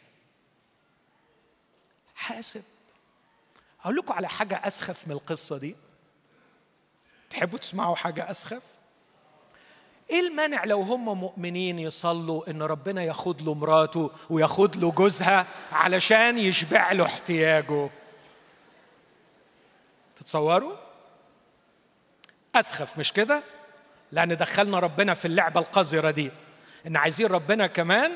[2.15, 2.63] حاسب.
[3.81, 5.75] أقول لكم على حاجة أسخف من القصة دي.
[7.29, 8.61] تحبوا تسمعوا حاجة أسخف؟
[10.09, 16.37] إيه المانع لو هم مؤمنين يصلوا إن ربنا ياخد له مراته وياخد له جوزها علشان
[16.37, 17.89] يشبع له احتياجه؟
[20.15, 20.75] تتصوروا؟
[22.55, 23.43] أسخف مش كده؟
[24.11, 26.31] لأن دخلنا ربنا في اللعبة القذرة دي.
[26.87, 28.11] إن عايزين ربنا كمان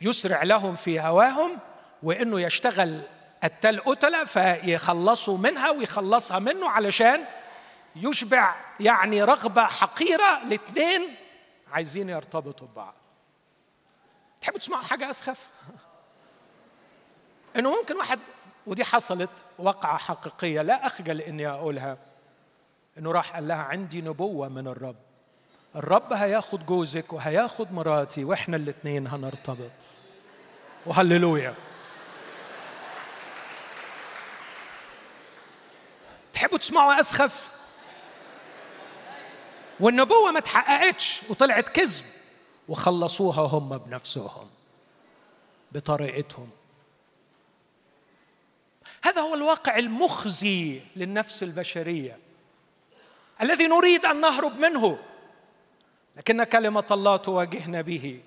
[0.00, 1.58] يسرع لهم في هواهم
[2.02, 3.00] وإنه يشتغل
[3.44, 7.24] التل قتلة فيخلصوا منها ويخلصها منه علشان
[7.96, 11.16] يشبع يعني رغبة حقيرة لاثنين
[11.72, 12.94] عايزين يرتبطوا ببعض.
[14.40, 15.38] تحبوا تسمعوا حاجة أسخف؟
[17.56, 18.18] إنه ممكن واحد
[18.66, 21.98] ودي حصلت وقعة حقيقية لا أخجل إني أقولها.
[22.98, 25.11] إنه راح قال لها عندي نبوة من الرب.
[25.76, 29.72] الرب هياخد جوزك وهياخد مراتي وإحنا الاثنين هنرتبط.
[30.86, 31.54] وهللويا.
[36.32, 37.48] تحبوا تسمعوا أسخف؟
[39.80, 42.04] والنبوة ما تحققتش وطلعت كذب.
[42.68, 44.50] وخلصوها هم بنفسهم.
[45.72, 46.50] بطريقتهم.
[49.02, 52.18] هذا هو الواقع المخزي للنفس البشرية.
[53.40, 54.98] الذي نريد أن نهرب منه.
[56.16, 58.20] لكن كلمة الله تواجهنا به.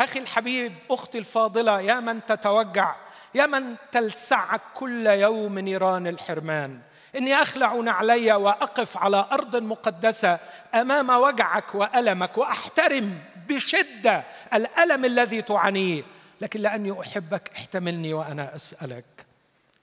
[0.00, 2.96] أخي الحبيب أختي الفاضلة يا من تتوجع
[3.34, 6.80] يا من تلسعك كل يوم نيران الحرمان.
[7.16, 10.38] إني أخلع نعلي وأقف على أرض مقدسة
[10.74, 16.02] أمام وجعك وألمك وأحترم بشدة الألم الذي تعانيه.
[16.40, 19.04] لكن لأني أحبك احتملني وأنا أسألك.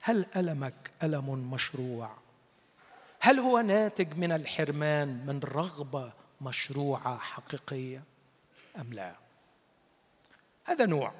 [0.00, 2.10] هل ألمك ألم مشروع؟
[3.20, 8.02] هل هو ناتج من الحرمان من رغبة مشروعة حقيقية
[8.80, 9.14] أم لا؟
[10.64, 11.12] هذا نوع.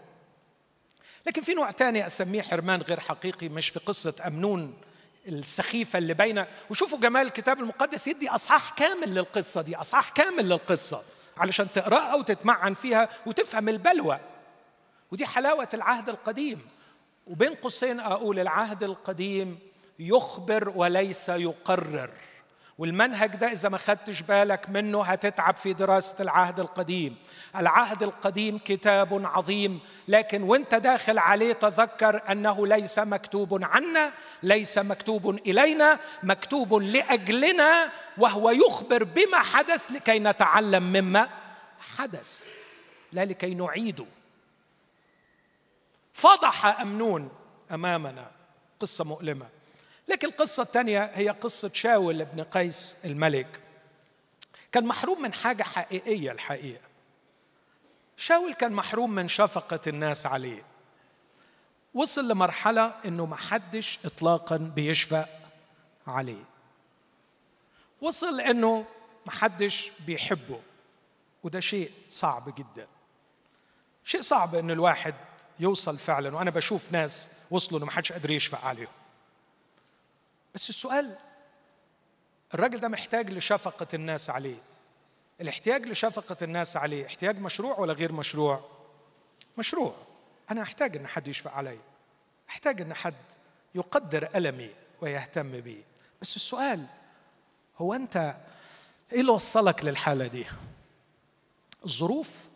[1.27, 4.77] لكن في نوع ثاني أسميه حرمان غير حقيقي مش في قصة أمنون
[5.29, 6.45] السخيفة اللي بين.
[6.71, 11.03] وشوفوا جمال الكتاب المقدس يدي أصحاح كامل للقصة دي أصحاح كامل للقصة
[11.37, 14.21] علشان تقرأها وتتمعن فيها وتفهم البلوى.
[15.13, 16.69] ودي حلاوة العهد القديم.
[17.27, 19.59] وبين قوسين أقول العهد القديم
[19.99, 22.11] يخبر وليس يقرر.
[22.81, 27.17] والمنهج ده إذا ما خدتش بالك منه هتتعب في دراسة العهد القديم.
[27.57, 34.13] العهد القديم كتاب عظيم لكن وأنت داخل عليه تذكر أنه ليس مكتوب عنا
[34.43, 41.29] ليس مكتوب إلينا مكتوب لأجلنا وهو يخبر بما حدث لكي نتعلم مما
[41.97, 42.45] حدث
[43.13, 44.07] لا لكي نعيده
[46.13, 47.29] فضح أمنون
[47.71, 48.31] أمامنا
[48.81, 49.47] قصة مؤلمة.
[50.11, 53.61] لكن القصة الثانية هي قصة شاول بن قيس الملك.
[54.73, 56.89] كان محروم من حاجة حقيقية الحقيقة.
[58.17, 60.63] شاول كان محروم من شفقة الناس عليه.
[61.95, 65.29] وصل لمرحلة إنه ما حدش اطلاقا بيشفق
[66.07, 66.45] عليه.
[68.01, 68.87] وصل إنه
[69.27, 70.61] ما حدش بيحبه.
[71.43, 72.87] وده شيء صعب جدا.
[74.05, 75.15] شيء صعب إن الواحد
[75.61, 76.37] يوصل فعلا.
[76.37, 79.00] وأنا بشوف ناس وصلوا إنه ما حدش قادر يشفق عليهم.
[80.55, 81.17] بس السؤال
[82.55, 84.63] الراجل ده محتاج لشفقة الناس عليه.
[85.41, 88.65] الاحتياج لشفقة الناس عليه احتياج مشروع ولا غير مشروع؟
[89.59, 89.95] مشروع.
[90.51, 91.79] أنا أحتاج أن حد يشفق علي.
[92.51, 93.15] أحتاج أن حد
[93.75, 94.71] يقدر ألمي
[95.01, 95.85] ويهتم بي.
[96.23, 96.87] بس السؤال
[97.79, 98.35] هو أنت
[99.13, 100.47] إيه اللي وصلك للحالة دي؟
[101.85, 102.49] الظروف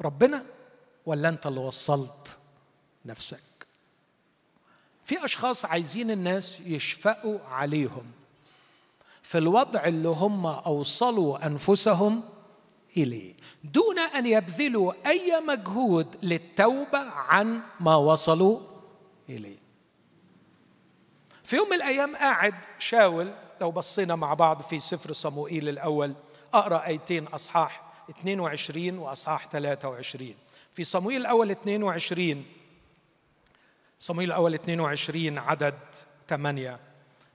[0.00, 0.46] ربنا
[1.06, 2.38] ولا أنت اللي وصلت
[3.04, 3.49] نفسك؟
[5.10, 8.04] في أشخاص عايزين الناس يشفقوا عليهم.
[9.22, 12.22] في الوضع اللي هم أوصلوا أنفسهم
[12.96, 13.34] إليه.
[13.64, 18.60] دون أن يبذلوا أي مجهود للتوبة عن ما وصلوا
[19.28, 19.58] إليه.
[21.44, 26.14] في يوم من الأيام قاعد شاول لو بصينا مع بعض في سفر صموئيل الأول
[26.54, 30.34] أقرأ آيتين أصحاح 22 وأصحاح 23
[30.72, 32.44] في صموئيل الأول 22
[34.02, 35.78] صموئيل الأول 22 عدد
[36.28, 36.78] 8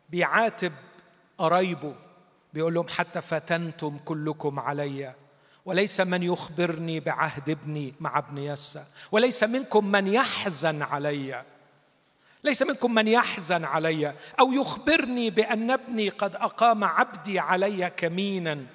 [0.10, 0.74] بيعاتب
[1.38, 1.96] قرايبه
[2.54, 5.14] بيقول لهم حتى فتنتم كلكم علي
[5.66, 11.44] وليس من يخبرني بعهد ابني مع ابن يسى وليس منكم من يحزن علي.
[12.44, 18.66] ليس منكم من يحزن علي أو يخبرني بأن ابني قد أقام عبدي علي كمينا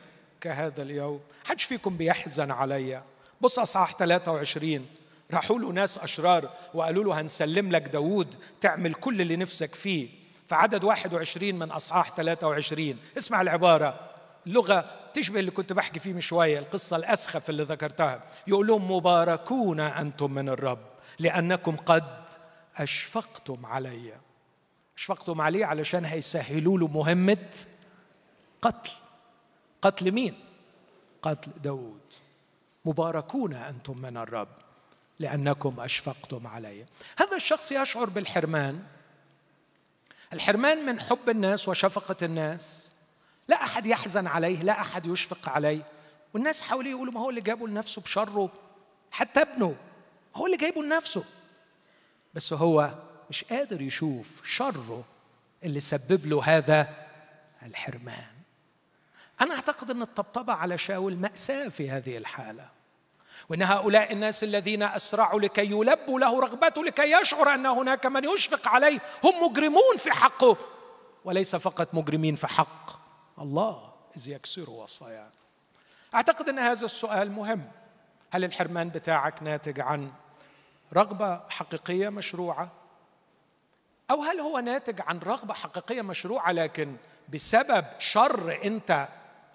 [0.40, 1.20] كهذا اليوم.
[1.44, 3.02] حدش فيكم بيحزن علي.
[3.40, 4.86] بص أصحاح 23
[5.32, 10.08] راحوا له ناس أشرار وقالوا له هنسلم لك داوود تعمل كل اللي نفسك فيه.
[10.48, 14.10] فعدد 21 من أصحاح 23 اسمع العبارة.
[14.46, 18.22] اللغة تشبه اللي كنت بحكي فيه من شوية القصة الأسخف اللي ذكرتها.
[18.46, 20.78] يقول لهم مباركون أنتم من الرب
[21.18, 22.24] لأنكم قد
[22.76, 24.12] أشفقتم علي.
[24.96, 27.46] أشفقتم عليه علشان هيسهلوا له مهمة
[28.62, 28.90] قتل.
[29.82, 30.34] قتل مين؟
[31.22, 32.00] قتل داود
[32.84, 34.48] مباركون أنتم من الرب.
[35.20, 36.86] لأنكم أشفقتم علي.
[37.18, 38.82] هذا الشخص يشعر بالحرمان.
[40.32, 42.90] الحرمان من حب الناس وشفقة الناس.
[43.48, 45.82] لا أحد يحزن عليه لا أحد يشفق عليه.
[46.34, 48.52] والناس حواليه يقولوا ما هو اللي جابه لنفسه بشره؟
[49.10, 49.76] حتى ابنه.
[50.36, 51.24] هو اللي جايبه لنفسه.
[52.34, 52.94] بس هو
[53.30, 55.04] مش قادر يشوف شره
[55.64, 56.94] اللي سبب له هذا
[57.62, 58.34] الحرمان.
[59.40, 62.79] أنا أعتقد أن الطبطبة على شاول مأساة في هذه الحالة.
[63.48, 68.68] وإن هؤلاء الناس الذين أسرعوا لكي يلبوا له رغبته لكي يشعر أن هناك من يشفق
[68.68, 70.56] عليه هم مجرمون في حقه.
[71.24, 72.90] وليس فقط مجرمين في حق
[73.38, 75.30] الله إذ يكسر وصاياه.
[76.14, 77.64] أعتقد أن هذا السؤال مهم.
[78.30, 80.12] هل الحرمان بتاعك ناتج عن
[80.94, 82.70] رغبة حقيقية مشروعة؟
[84.10, 86.96] أو هل هو ناتج عن رغبة حقيقية مشروعة لكن
[87.28, 89.08] بسبب شر أنت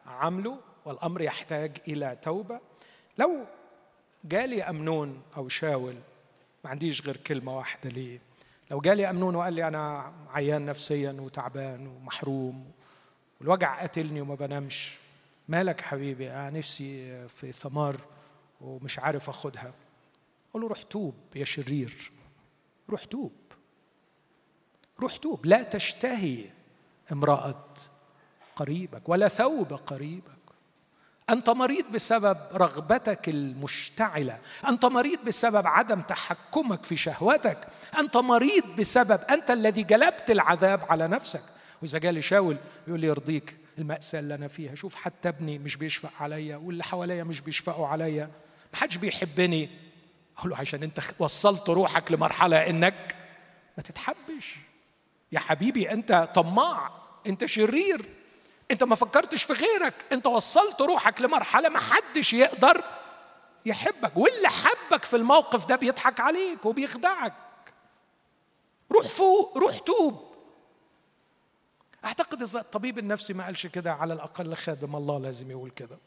[0.05, 2.59] عامله والأمر يحتاج إلى توبة؟
[3.17, 3.45] لو
[4.25, 5.95] جالي أمنون أو شاول
[6.63, 8.19] ما عنديش غير كلمة واحدة ليه.
[8.71, 12.71] لو جالي أمنون وقال لي أنا عيان نفسيا وتعبان ومحروم
[13.39, 14.97] والوجع قاتلني وما بنامش
[15.47, 17.95] مالك حبيبي؟ أنا نفسي في ثمار
[18.61, 19.73] ومش عارف أخدها.
[20.49, 22.11] أقول له روح توب يا شرير
[22.89, 23.33] روح توب
[24.99, 25.45] روح توب.
[25.45, 26.45] لا تشتهي
[27.11, 27.65] امرأة
[28.55, 30.44] قريبك ولا ثوب قريبك.
[31.29, 34.39] أنت مريض بسبب رغبتك المشتعلة.
[34.67, 37.67] أنت مريض بسبب عدم تحكمك في شهوتك.
[37.99, 41.41] أنت مريض بسبب أنت الذي جلبت العذاب على نفسك.
[41.81, 42.57] وإذا جالي شاول
[42.87, 47.23] يقول لي يرضيك المأساة اللي أنا فيها شوف حتى ابني مش بيشفق عليا واللي حواليا
[47.23, 48.31] مش بيشفقوا عليا.
[48.73, 49.69] محدش بيحبني.
[50.37, 53.15] أقول له عشان أنت وصلت روحك لمرحلة إنك
[53.77, 54.55] ما تتحبش.
[55.31, 56.91] يا حبيبي أنت طماع
[57.27, 58.05] أنت شرير.
[58.71, 59.93] انت ما فكرتش في غيرك.
[60.11, 62.83] انت وصلت روحك لمرحلة ما حدش يقدر
[63.65, 67.33] يحبك واللي حبك في الموقف ده بيضحك عليك وبيخدعك.
[68.91, 70.35] روح فوق روح توب.
[72.05, 75.97] أعتقد إذا الطبيب النفسي ما قالش كده على الأقل خادم الله لازم يقول كده.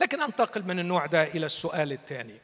[0.00, 2.40] لكن أنتقل من النوع ده إلى السؤال الثاني.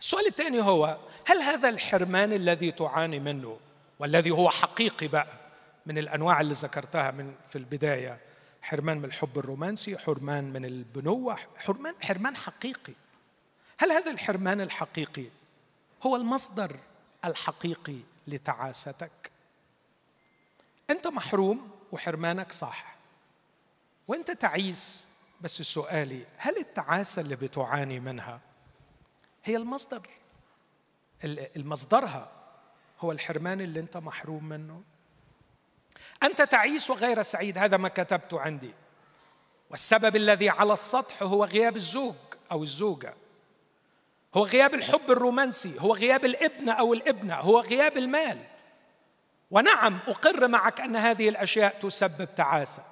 [0.00, 3.58] السؤال الثاني هو هل هذا الحرمان الذي تعاني منه
[3.98, 5.39] والذي هو حقيقي بقى
[5.86, 8.20] من الأنواع اللي ذكرتها من في البداية.
[8.62, 12.92] حرمان من الحب الرومانسي حرمان من البنوة حرمان حرمان حقيقي.
[13.78, 15.26] هل هذا الحرمان الحقيقي
[16.02, 16.76] هو المصدر
[17.24, 19.30] الحقيقي لتعاستك؟
[20.90, 22.96] أنت محروم وحرمانك صح.
[24.08, 25.06] وأنت تعيس
[25.40, 28.40] بس سؤالي هل التعاسة اللي بتعاني منها
[29.44, 30.08] هي المصدر
[31.56, 32.32] المصدرها
[33.00, 34.82] هو الحرمان اللي أنت محروم منه؟
[36.22, 38.74] أنت تعيس وغير سعيد هذا ما كتبته عندي.
[39.70, 42.14] والسبب الذي على السطح هو غياب الزوج
[42.52, 43.14] أو الزوجة.
[44.34, 48.38] هو غياب الحب الرومانسي هو غياب الابن أو الابنة هو غياب المال.
[49.50, 52.82] ونعم أقر معك أن هذه الأشياء تسبب تعاسة.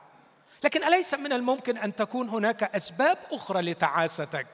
[0.64, 4.46] لكن أليس من الممكن أن تكون هناك أسباب أخرى لتعاستك؟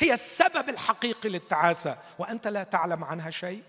[0.00, 3.62] هي السبب الحقيقي للتعاسة وأنت لا تعلم عنها شيء؟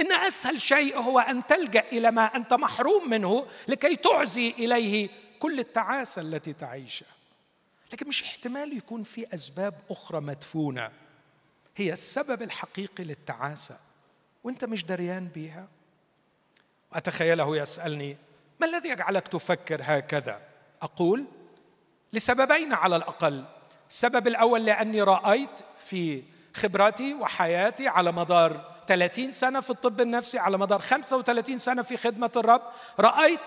[0.00, 5.60] إن أسهل شيء هو أن تلجأ إلى ما أنت محروم منه لكي تعزي إليه كل
[5.60, 7.14] التعاسة التي تعيشها.
[7.92, 10.90] لكن مش احتمال يكون في أسباب أخرى مدفونة.
[11.76, 13.78] هي السبب الحقيقي للتعاسة.
[14.44, 15.68] وأنت مش دريان بيها.
[16.92, 18.16] واتخيله يسألني
[18.60, 20.40] ما الذي يجعلك تفكر هكذا؟
[20.82, 21.24] أقول
[22.12, 23.44] لسببين على الأقل.
[23.90, 25.50] السبب الأول لأني رأيت
[25.86, 26.22] في
[26.54, 32.30] خبرتي وحياتي على مدار 30 سنة في الطب النفسي على مدار 35 سنة في خدمة
[32.36, 32.62] الرب
[33.00, 33.40] رأيت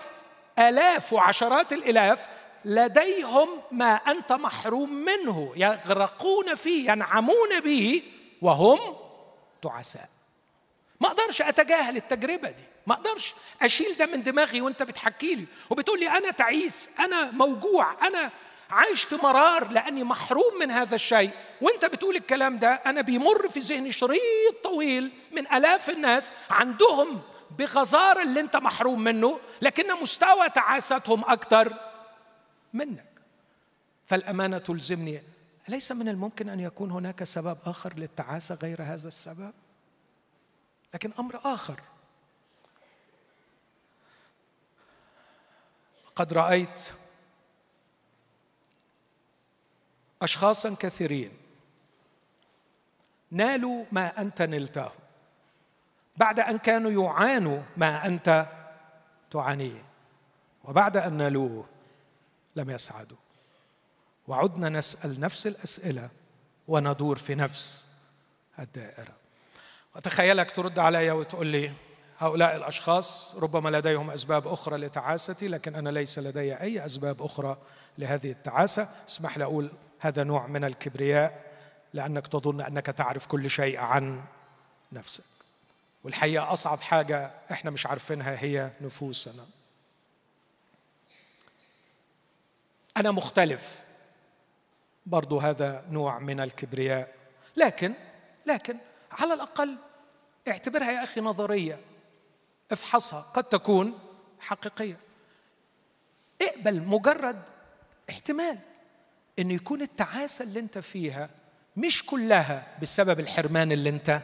[0.58, 2.28] آلاف وعشرات الإلاف
[2.64, 8.02] لديهم ما أنت محروم منه يغرقون فيه ينعمون به
[8.42, 8.78] وهم
[9.62, 10.08] تعساء.
[11.00, 16.00] ما أقدرش أتجاهل التجربة دي ما أقدرش أشيل ده من دماغي وأنت بتحكي لي وبتقول
[16.00, 18.30] لي أنا تعيس أنا موجوع أنا
[18.70, 21.30] عايش في مرار لأني محروم من هذا الشيء.
[21.60, 27.20] وأنت بتقول الكلام ده أنا بيمر في ذهني شريط طويل من آلاف الناس عندهم
[27.58, 31.74] بغزاره اللي أنت محروم منه لكن مستوى تعاستهم أكثر
[32.72, 33.04] منك.
[34.06, 35.22] فالأمانة تلزمني
[35.68, 39.52] أليس من الممكن أن يكون هناك سبب آخر للتعاسة غير هذا السبب؟
[40.94, 41.80] لكن أمر آخر.
[46.16, 46.80] قد رأيت
[50.22, 51.32] أشخاصا كثيرين.
[53.30, 54.90] نالوا ما أنت نلته.
[56.16, 58.46] بعد أن كانوا يعانوا ما أنت
[59.30, 59.84] تعانيه.
[60.64, 61.66] وبعد أن نالوه
[62.56, 63.16] لم يسعدوا.
[64.28, 66.10] وعدنا نسأل نفس الأسئلة
[66.68, 67.84] وندور في نفس
[68.58, 69.12] الدائرة.
[69.96, 71.72] وتخيلك ترد علي وتقول لي
[72.18, 77.58] هؤلاء الأشخاص ربما لديهم أسباب أخرى لتعاستي لكن أنا ليس لدي أي أسباب أخرى
[77.98, 78.88] لهذه التعاسة.
[79.08, 79.70] اسمح لي أقول
[80.00, 81.48] هذا نوع من الكبرياء
[81.92, 84.24] لأنك تظن أنك تعرف كل شيء عن
[84.92, 85.24] نفسك.
[86.04, 89.46] والحقيقة أصعب حاجة إحنا مش عارفينها هي نفوسنا.
[92.96, 93.78] أنا مختلف
[95.06, 97.14] برضو هذا نوع من الكبرياء.
[97.56, 97.94] لكن
[98.46, 98.76] لكن
[99.12, 99.76] على الأقل
[100.48, 101.80] اعتبرها يا أخي نظرية.
[102.72, 103.98] افحصها قد تكون
[104.40, 104.96] حقيقية.
[106.42, 107.42] اقبل مجرد
[108.10, 108.58] احتمال.
[109.38, 111.30] أن يكون التعاسة اللي أنت فيها
[111.76, 114.22] مش كلها بسبب الحرمان اللي أنت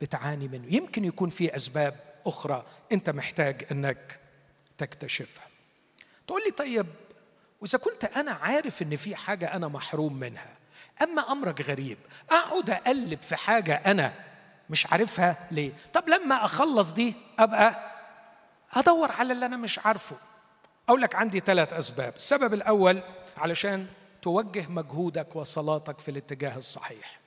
[0.00, 0.74] بتعاني منه.
[0.74, 4.20] يمكن يكون في أسباب أخرى أنت محتاج أنك
[4.78, 5.44] تكتشفها.
[6.26, 6.86] تقول لي طيب
[7.60, 10.56] وإذا كنت أنا عارف إن في حاجة أنا محروم منها
[11.02, 11.98] أما أمرك غريب
[12.30, 14.14] أقعد أقلب في حاجة أنا
[14.70, 17.92] مش عارفها ليه؟ طب لما أخلص دي أبقى
[18.72, 20.16] أدور على اللي أنا مش عارفه.
[20.88, 22.14] أقول لك عندي ثلاث أسباب.
[22.16, 23.02] السبب الأول
[23.36, 23.86] علشان
[24.22, 27.20] توجه مجهودك وصلاتك في الاتجاه الصحيح.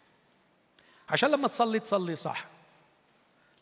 [1.10, 2.46] عشان لما تصلي تصلي صح.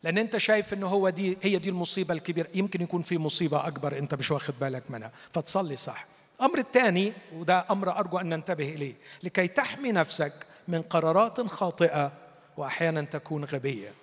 [0.04, 2.48] لأن أنت شايف ان هو دي هي دي المصيبة الكبيرة.
[2.54, 5.12] يمكن يكون في مصيبة أكبر أنت مش واخد بالك منها.
[5.34, 6.06] فتصلي صح.
[6.40, 12.12] الامر الثاني وده أمر أرجو أن ننتبه إليه لكي تحمي نفسك من قرارات خاطئة
[12.58, 13.94] وأحيانا تكون غبية.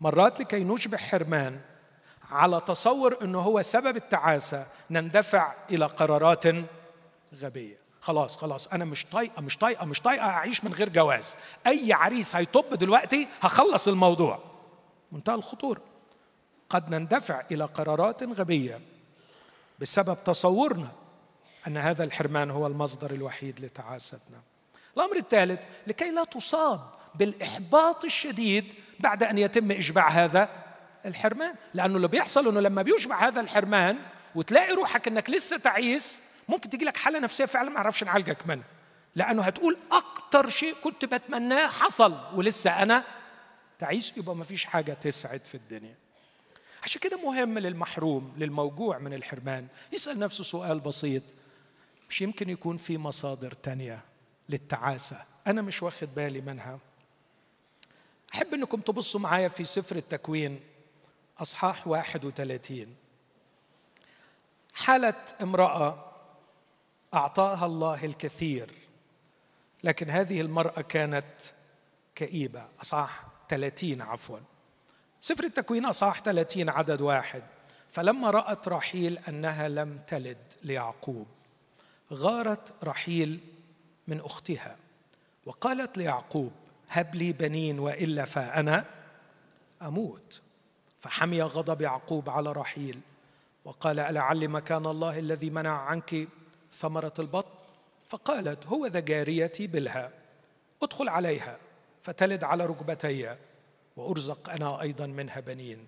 [0.00, 1.60] مرات لكي نشبع حرمان
[2.30, 6.44] على تصور إنه هو سبب التعاسة نندفع إلى قرارات
[7.34, 7.81] غبية.
[8.02, 11.34] خلاص خلاص أنا مش طايقة مش طايقة مش طايقة أعيش من غير جواز.
[11.66, 14.38] أي عريس هيطب دلوقتي هخلص الموضوع.
[15.12, 15.80] منتهى الخطورة.
[16.68, 18.80] قد نندفع إلى قرارات غبية
[19.78, 20.88] بسبب تصورنا
[21.66, 24.42] أن هذا الحرمان هو المصدر الوحيد لتعاستنا.
[24.96, 26.80] الأمر الثالث لكي لا تصاب
[27.14, 30.48] بالإحباط الشديد بعد أن يتم إشباع هذا
[31.06, 31.54] الحرمان.
[31.74, 33.98] لأنه اللي بيحصل إنه لما بيشبع هذا الحرمان
[34.34, 36.18] وتلاقي روحك إنك لسه تعيس
[36.52, 38.64] ممكن تجي لك حالة نفسية فعلا ما أعرفش نعالجك منها
[39.14, 43.04] لأنه هتقول أكتر شيء كنت بتمناه حصل ولسه أنا
[43.78, 45.94] تعيس يبقى ما فيش حاجة تسعد في الدنيا.
[46.82, 49.66] عشان كده مهم للمحروم للموجوع من الحرمان.
[49.92, 51.22] يسأل نفسه سؤال بسيط.
[52.08, 54.00] مش يمكن يكون في مصادر تانية
[54.48, 56.78] للتعاسة؟ أنا مش واخد بالي منها.
[58.34, 60.60] أحب أنكم تبصوا معايا في سفر التكوين
[61.38, 62.96] أصحاح 31
[64.74, 66.11] حالة امرأة
[67.14, 68.70] أعطاها الله الكثير
[69.84, 71.26] لكن هذه المرأة كانت
[72.14, 74.38] كئيبة اصح 30 عفوا.
[75.20, 77.42] سفر التكوين اصح 30 عدد واحد.
[77.88, 81.26] فلما رأت رحيل أنها لم تلد ليعقوب
[82.12, 83.40] غارت رحيل
[84.08, 84.76] من أختها
[85.46, 86.52] وقالت ليعقوب
[86.88, 88.84] هب لي بنين وإلا فأنا
[89.82, 90.40] أموت.
[91.00, 93.00] فحمي غضب يعقوب على رحيل
[93.64, 96.28] وقال ألعل مكان الله الذي منع عنك
[96.72, 97.50] ثمرة البطن
[98.08, 100.10] فقالت هو ذا جاريتي بلها
[100.82, 101.58] ادخل عليها
[102.02, 103.36] فتلد على ركبتي
[103.96, 105.86] وأرزق أنا أيضا منها بنين.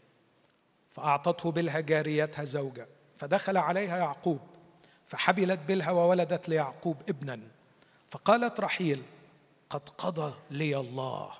[0.90, 2.86] فأعطته بلها جاريتها زوجة
[3.18, 4.40] فدخل عليها يعقوب
[5.06, 7.40] فحبلت بلها وولدت ليعقوب ابنا.
[8.10, 9.02] فقالت رحيل
[9.70, 11.32] قد قضى لي الله.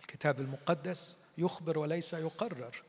[0.00, 2.82] الكتاب المقدس يخبر وليس يقرر.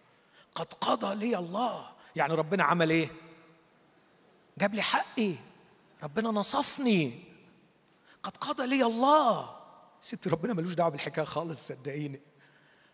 [0.56, 1.86] قد قضى لي الله.
[2.16, 3.10] يعني ربنا عمل إيه؟
[4.58, 5.34] جاب لي حقي.
[6.04, 7.24] ربنا نصفني.
[8.24, 9.50] قد قضى لي الله.
[10.02, 12.22] ست ربنا ملوش دعوة بالحكاية خالص صدقيني.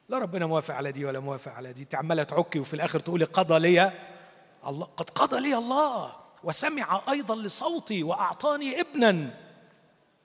[0.09, 1.87] لا ربنا موافق على دي ولا موافق على دي.
[1.93, 3.93] عمالة تعكي وفي الآخر تقولي قضى لي
[4.67, 4.85] الله.
[4.85, 6.15] قد قضى لي الله.
[6.43, 9.39] وسمع أيضا لصوتي وأعطاني ابنا.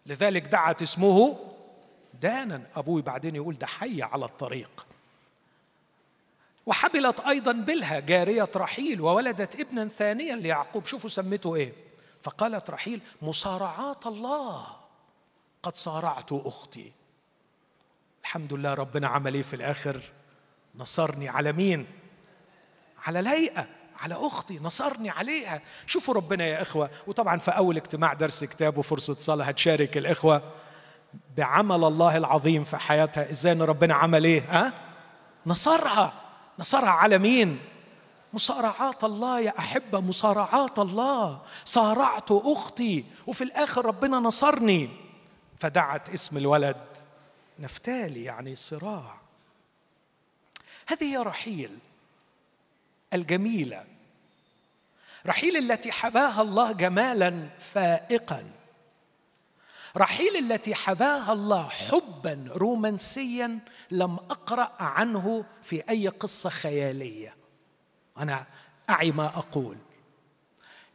[0.07, 1.39] لذلك دعت اسمه
[2.20, 2.70] دانا.
[2.74, 4.86] أبوي بعدين يقول ده حي على الطريق.
[6.69, 10.87] وحبلت أيضا بلها جارية رحيل وولدت ابنا ثانيا ليعقوب.
[10.87, 11.73] شوفوا سمته إيه.
[12.21, 14.66] فقالت رحيل مصارعات الله.
[15.62, 16.93] قد صارعت أختي.
[18.23, 20.01] الحمد لله ربنا عمل إيه في الآخر؟
[20.75, 21.87] نصرني على مين؟
[23.07, 23.66] على ليئه
[24.01, 25.61] على أختي نصرني عليها.
[25.87, 26.91] شوفوا ربنا يا إخوة.
[27.07, 30.43] وطبعا في أول اجتماع درس كتاب وفرصة صلاة هتشارك الإخوة
[31.37, 33.31] بعمل الله العظيم في حياتها.
[33.31, 34.73] إزاي إن ربنا عمل إيه؟ ها؟
[35.47, 36.28] نصرها.
[36.59, 37.59] نصرها على مين
[38.32, 41.42] مصارعات الله يا أحبة مصارعات الله.
[41.64, 44.90] صارعت أختي وفي الآخر ربنا نصرني.
[45.59, 46.96] فدعت اسم الولد.
[47.59, 49.20] نفتالي يعني صراع.
[50.86, 51.78] هذه هي رحيل
[53.14, 53.84] الجميلة.
[55.26, 58.50] رحيل التي حباها الله جمالا فائقا.
[59.99, 63.59] رحيل التي حباها الله حبا رومانسيا
[63.90, 67.36] لم أقرأ عنه في أي قصة خيالية.
[68.18, 68.46] أنا
[68.90, 69.76] أعي ما أقول.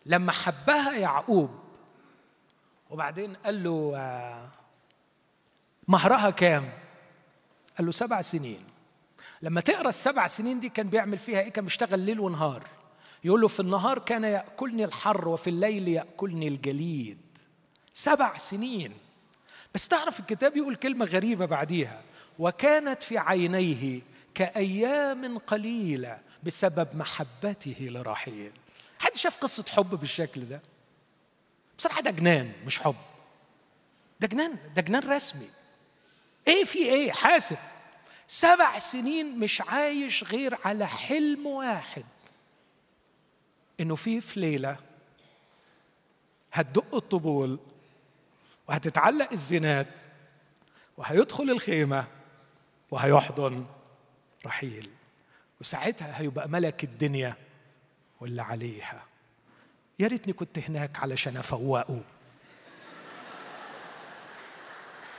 [0.06, 1.49] لما حبها يعقوب
[2.89, 4.49] وبعدين قال له آه،
[5.88, 6.70] مهرها كام؟
[7.78, 8.64] قال له سبع سنين.
[9.41, 12.64] لما تقرأ السبع سنين دي كان بيعمل فيها إيه؟ كان بيشتغل ليل ونهار.
[13.24, 17.23] يقول له في النهار كان يأكلني الحر وفي الليل يأكلني الجليد.
[17.94, 18.94] سبع سنين.
[19.74, 22.04] بس تعرف الكتاب يقول كلمة غريبة بعديها.
[22.39, 24.02] وكانت في عينيه
[24.34, 28.52] كأيام قليلة بسبب محبته لرحيل.
[29.00, 30.62] حد شاف قصة حب بالشكل ده؟
[31.78, 32.96] بصراحة ده جنان مش حب.
[34.20, 35.50] ده جنان ده جنان رسمي.
[36.48, 37.58] إيه في إيه؟ حاسب.
[38.28, 42.06] سبع سنين مش عايش غير على حلم واحد.
[43.80, 44.78] إنه في في ليلة
[46.54, 47.60] هتدق الطبول
[48.68, 49.99] وهتتعلق الزينات
[50.97, 52.05] وهيدخل الخيمة
[52.91, 53.66] وهيحضن
[54.45, 54.89] رحيل
[55.61, 57.36] وساعتها هيبقى ملك الدنيا
[58.22, 59.03] واللي عليها.
[59.99, 62.01] يا ريتني كنت هناك علشان أفوقه.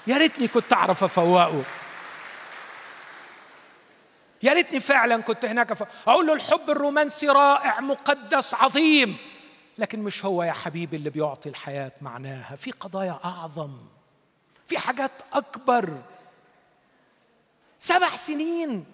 [0.07, 1.63] يا ريتني كنت أعرف أفوقه.
[4.43, 5.73] يا ريتني فعلا كنت هناك.
[6.07, 9.17] أقول له الحب الرومانسي رائع مقدس عظيم.
[9.79, 12.57] لكن مش هو يا حبيبي اللي بيعطي الحياة معناها.
[12.57, 13.79] في قضايا أعظم
[14.67, 16.03] في حاجات أكبر.
[17.79, 18.85] سبع سنين.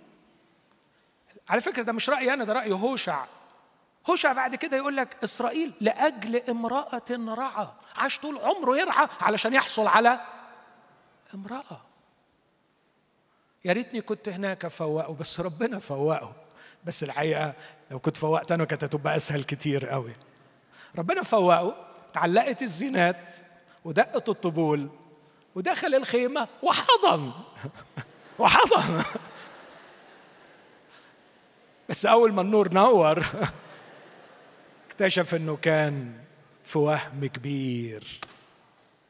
[1.49, 3.25] على فكرة ده مش رأيي أنا ده رأي هوشع.
[4.11, 9.87] هوشع بعد كده يقول لك إسرائيل لأجل امرأة رعى عاش طول عمره يرعى علشان يحصل
[9.87, 10.21] على
[11.35, 11.81] امرأة.
[13.65, 16.33] يا ريتني كنت هناك فوقه بس ربنا فوقه.
[16.85, 17.55] بس الحقيقة
[17.91, 20.13] لو كنت فوقت أنا كانت هتبقى أسهل كتير قوي.
[20.99, 23.31] ربنا فوقه تعلقت الزينات
[23.85, 24.89] ودقت الطبول
[25.55, 27.33] ودخل الخيمة وحضن.
[28.39, 29.03] وحضن.
[31.89, 33.25] بس أول ما النور نور
[34.89, 36.13] اكتشف إنه كان
[36.65, 38.21] في وهم كبير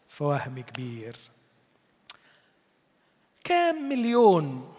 [0.08, 1.16] في وهم كبير.
[3.44, 4.74] كام مليون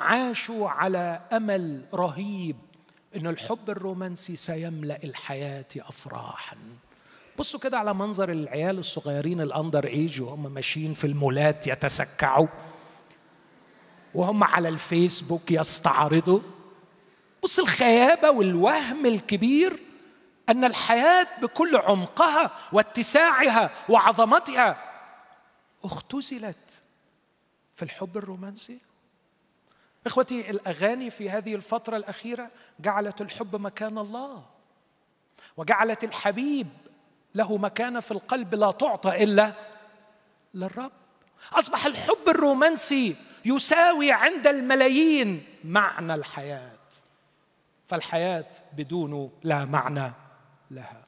[0.00, 2.56] عاشوا على أمل رهيب
[3.16, 6.56] إن الحب الرومانسي سيملأ الحياة افراحا.
[7.38, 12.46] بصوا كده على منظر العيال الصغيرين الأندر إيج وهم ماشيين في المولات يتسكعوا.
[14.14, 16.40] وهم على الفيسبوك يستعرضوا.
[17.42, 19.78] بص الخيابة والوهم الكبير
[20.48, 24.84] أن الحياة بكل عمقها واتساعها وعظمتها
[25.84, 26.56] اختزلت
[27.74, 28.87] في الحب الرومانسي.
[30.06, 34.44] إخوتي الأغاني في هذه الفترة الأخيرة جعلت الحب مكان الله
[35.56, 36.68] وجعلت الحبيب
[37.34, 39.52] له مكانه في القلب لا تعطى إلا
[40.54, 40.92] للرب.
[41.52, 46.78] أصبح الحب الرومانسي يساوي عند الملايين معنى الحياة
[47.88, 50.12] فالحياة بدونه لا معنى
[50.70, 51.06] لها.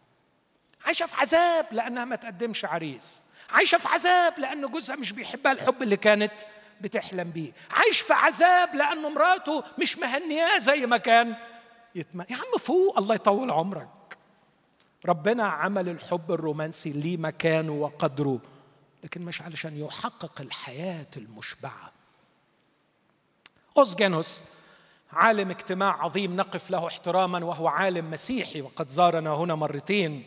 [0.87, 3.21] عايشة في عذاب لأنها ما تقدمش عريس
[3.51, 6.33] عايشة في عذاب لأن جوزها مش بيحبها الحب اللي كانت
[6.81, 7.53] بتحلم بيه.
[7.71, 11.37] عايش في عذاب لأن مراته مش مهنياه زي ما كان.
[11.95, 12.21] يتم...
[12.21, 13.89] يا عم فوق الله يطول عمرك.
[15.07, 18.39] ربنا عمل الحب الرومانسي ليه مكانه وقدره
[19.05, 21.93] لكن مش علشان يحقق الحياة المشبعة.
[23.79, 24.41] أوزجانوس
[25.13, 30.27] عالم اجتماع عظيم نقف له احتراما وهو عالم مسيحي وقد زارنا هنا مرتين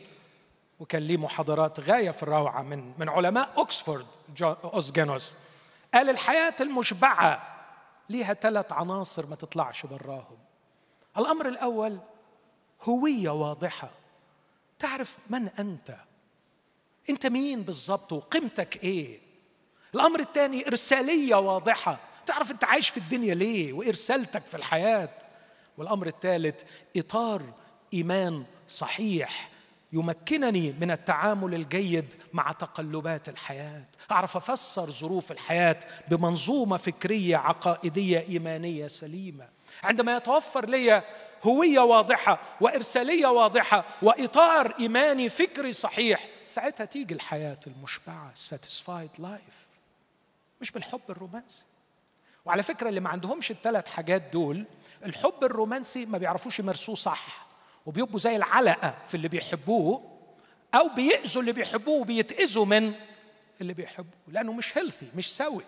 [0.79, 4.05] وكان ليه محاضرات غاية في الروعة من من علماء اوكسفورد
[4.41, 5.33] اوزجانوس
[5.93, 7.49] قال الحياة المشبعة.
[8.09, 10.37] ليها ثلاث عناصر ما تطلعش براهم.
[11.17, 11.99] الأمر الأول
[12.81, 13.89] هوية واضحة.
[14.79, 15.95] تعرف من أنت؟
[17.09, 19.19] أنت مين بالظبط وقيمتك إيه؟
[19.95, 21.99] الأمر الثاني إرسالية واضحة.
[22.25, 25.09] تعرف أنت عايش في الدنيا ليه وإرسالتك في الحياة؟
[25.77, 26.63] والأمر الثالث
[26.97, 27.41] إطار
[27.93, 29.49] إيمان صحيح.
[29.93, 33.83] يمكنني من التعامل الجيد مع تقلبات الحياة.
[34.11, 39.49] أعرف أفسر ظروف الحياة بمنظومة فكرية عقائدية إيمانية سليمة.
[39.83, 41.03] عندما يتوفر لي
[41.43, 49.67] هوية واضحة وإرسالية واضحة وإطار إيماني فكري صحيح ساعتها تيجي الحياة المشبعة satisfied life
[50.61, 51.63] مش بالحب الرومانسي.
[52.45, 54.65] وعلى فكرة اللي ما عندهمش الثلاث حاجات دول
[55.05, 57.42] الحب الرومانسي ما بيعرفوش يمارسوه صح.
[57.85, 60.19] وبيبقوا زي العلقة في اللي بيحبوه
[60.75, 62.93] أو بيأذوا اللي بيحبوه وبيتأذوا من
[63.61, 65.63] اللي بيحبوه لأنه مش healthy مش سوي.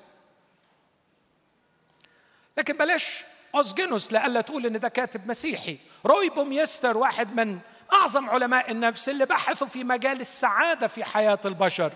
[2.58, 3.24] لكن بلاش
[3.56, 5.78] أوزجينوس لألا تقول إن ده كاتب مسيحي.
[6.06, 7.60] روي بوميستر واحد من
[7.94, 11.94] أعظم علماء النفس اللي بحثوا في مجال السعادة في حياة البشر.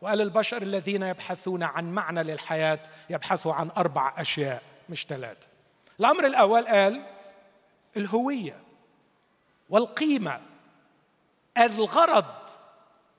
[0.00, 2.78] وقال البشر الذين يبحثون عن معنى للحياة
[3.10, 5.46] يبحثوا عن أربع أشياء مش ثلاثة.
[6.00, 7.02] الأمر الأول قال
[7.96, 8.69] الهوية.
[9.70, 10.40] والقيمة
[11.58, 12.48] الغرض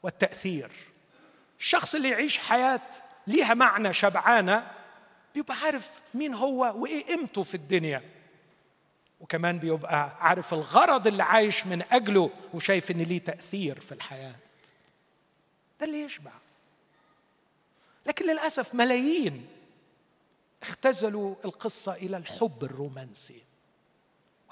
[0.04, 0.72] والتأثير.
[1.60, 2.82] الشخص اللي يعيش حياة
[3.28, 4.72] ليها معنى شبعانة
[5.36, 8.02] بيبقى عارف مين هو وإيه قيمته في الدنيا.
[9.20, 14.36] وكمان بيبقى عارف الغرض اللي عايش من أجله وشايف إن ليه تأثير في الحياة.
[15.80, 16.32] ده اللي يشبع.
[18.06, 19.48] لكن للأسف ملايين
[20.62, 23.44] اختزلوا القصة إلى الحب الرومانسي.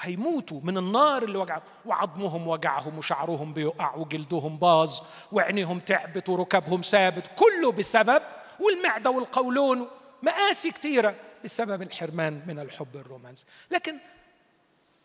[0.02, 5.00] هيموتوا من النار اللي وجع وعظمهم وجعهم وشعرهم بيقع وجلدهم باظ
[5.32, 8.22] وعينيهم تعبت وركبهم ثابت كله بسبب
[8.60, 9.88] والمعدة والقولون.
[10.22, 13.45] مآسي كثيرة بسبب الحرمان من الحب الرومانسي.
[13.72, 13.97] لكن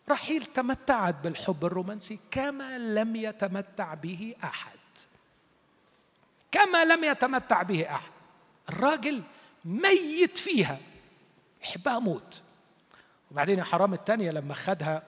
[0.09, 4.79] رحيل تمتعت بالحب الرومانسي كما لم يتمتع به أحد.
[6.51, 8.11] كما لم يتمتع به أحد.
[8.69, 9.21] الراجل
[9.65, 10.77] ميت فيها.
[11.63, 12.41] يحبها موت.
[13.35, 15.03] وبعدين يا حرام التانية لما خدها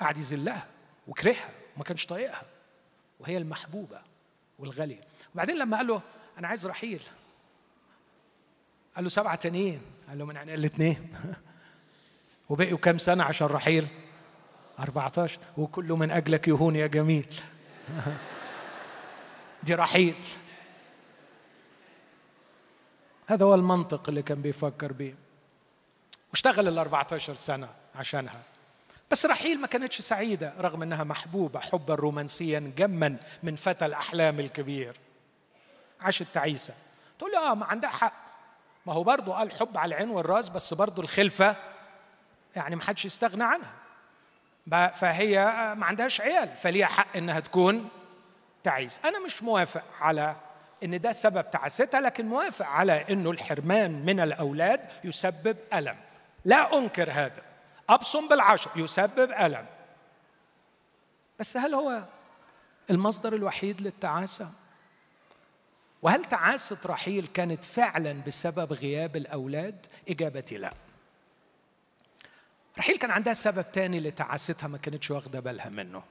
[0.00, 0.66] قعد يذلها
[1.08, 2.42] وكرهها وما كانش طايقها.
[3.20, 4.00] وهي المحبوبة
[4.58, 5.00] والغالية.
[5.34, 6.02] وبعدين لما قال له
[6.38, 7.02] أنا عايز رحيل.
[8.96, 11.14] قال له سبعة تانيين قال له من عينيا الاثنين
[12.48, 13.86] وبقيوا كام سنة عشان رحيل؟
[14.78, 17.34] 14 وكله من أجلك يهون يا جميل.
[19.64, 20.14] دي رحيل.
[23.26, 25.21] هذا هو المنطق اللي كان بيفكر بيه.
[26.32, 28.40] واشتغل ال 14 سنة عشانها.
[29.10, 34.96] بس رحيل ما كانتش سعيدة رغم أنها محبوبة حبا رومانسيا جما من فتى الأحلام الكبير.
[36.00, 36.74] عاشت تعيسة.
[37.18, 38.12] تقول له آه ما عندها حق.
[38.86, 41.56] ما هو برضه قال حب على العين والرأس بس برضه الخلفة
[42.56, 43.72] يعني ما حدش يستغنى عنها.
[44.90, 45.44] فهي
[45.76, 47.88] ما عندهاش عيال فليها حق إنها تكون
[48.64, 50.36] تعيس أنا مش موافق على
[50.84, 55.96] إن ده سبب تعاستها لكن موافق على إنه الحرمان من الأولاد يسبب ألم.
[56.44, 57.42] لا أنكر هذا.
[57.88, 59.66] أبصم بالعشر يسبب ألم.
[61.40, 62.04] بس هل هو
[62.90, 64.50] المصدر الوحيد للتعاسة؟
[66.02, 70.72] وهل تعاسة رحيل كانت فعلا بسبب غياب الأولاد؟ إجابتي لا.
[72.78, 76.02] رحيل كان عندها سبب تاني لتعاستها ما كانتش واخدة بالها منه.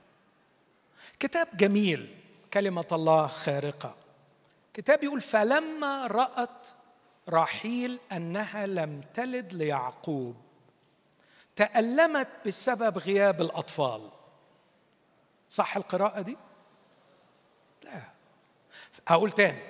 [1.19, 2.15] كتاب جميل
[2.53, 3.95] كلمة الله خارقة.
[4.73, 6.67] كتاب يقول فلما رأت
[7.29, 10.35] راحيل أنها لم تلد ليعقوب
[11.55, 14.09] تألمت بسبب غياب الأطفال.
[15.49, 16.37] صح القراءة دي؟
[17.83, 18.01] لا.
[19.07, 19.61] هقول تاني.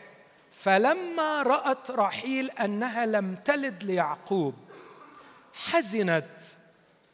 [0.52, 4.56] فلما رأت راحيل أنها لم تلد ليعقوب
[5.54, 6.41] حزنت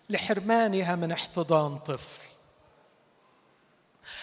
[0.10, 2.22] لحرمانها من احتضان طفل.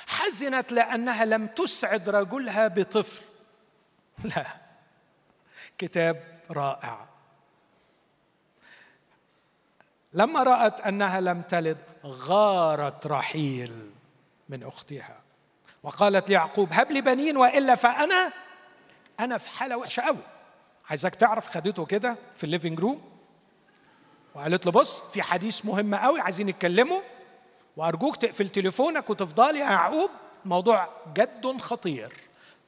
[0.07, 3.25] حزنت لأنها لم تسعد رجلها بطفل.
[4.25, 4.64] لا.
[5.79, 7.09] كتاب رائع.
[10.13, 13.91] لما رأت أنها لم تلد غارت رحيل
[14.49, 15.21] من أختها.
[15.83, 18.33] وقالت ليعقوب هب لي بنين وإلا فأنا
[19.21, 20.19] أنا في حالة وحشة قوي
[20.91, 23.03] عايزك تعرف خدته كده في ال living room
[24.35, 27.03] وقالت له بص في حديث مهم قوي عايزين نتكلمه
[27.77, 30.11] وأرجوك تقفل تليفونك وتفضل يا يعقوب
[30.45, 32.13] موضوع جد خطير.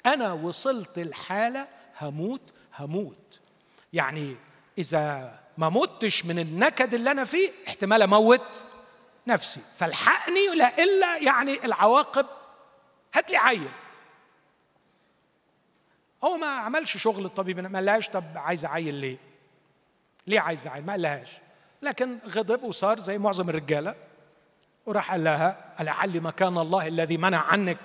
[0.06, 1.68] أنا وصلت الحالة
[2.00, 2.40] هموت
[2.76, 3.40] هموت.
[3.92, 4.36] يعني
[4.78, 8.64] إذا ما متش من النكد اللي أنا فيه احتمال أموت
[9.26, 9.60] نفسي.
[9.76, 12.26] فالحقني لا إلا يعني العواقب.
[13.14, 13.68] هات لي عيل.
[16.24, 19.18] هو ما عملش شغل الطبيب ما قالهاش طب عايز عيل ليه؟
[20.26, 21.28] ليه عايز عيل؟ ما قالهاش.
[21.82, 23.94] لكن غضب وصار زي معظم الرجالة.
[24.86, 27.78] وراح قال لها لعل مكان الله الذي منع عنك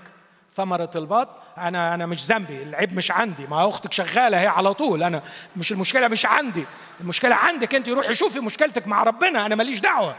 [0.56, 1.30] ثمرة البط.
[1.58, 3.48] أنا أنا مش ذنبي العيب مش عندي.
[3.48, 5.04] ما أختك شغالة هي على طول.
[5.04, 5.24] أنا
[5.58, 6.66] مش المشكلة مش عندي.
[7.00, 7.90] المشكلة عندك أنت.
[7.90, 9.46] روحي شوفي مشكلتك مع ربنا.
[9.46, 10.16] أنا ماليش دعوة.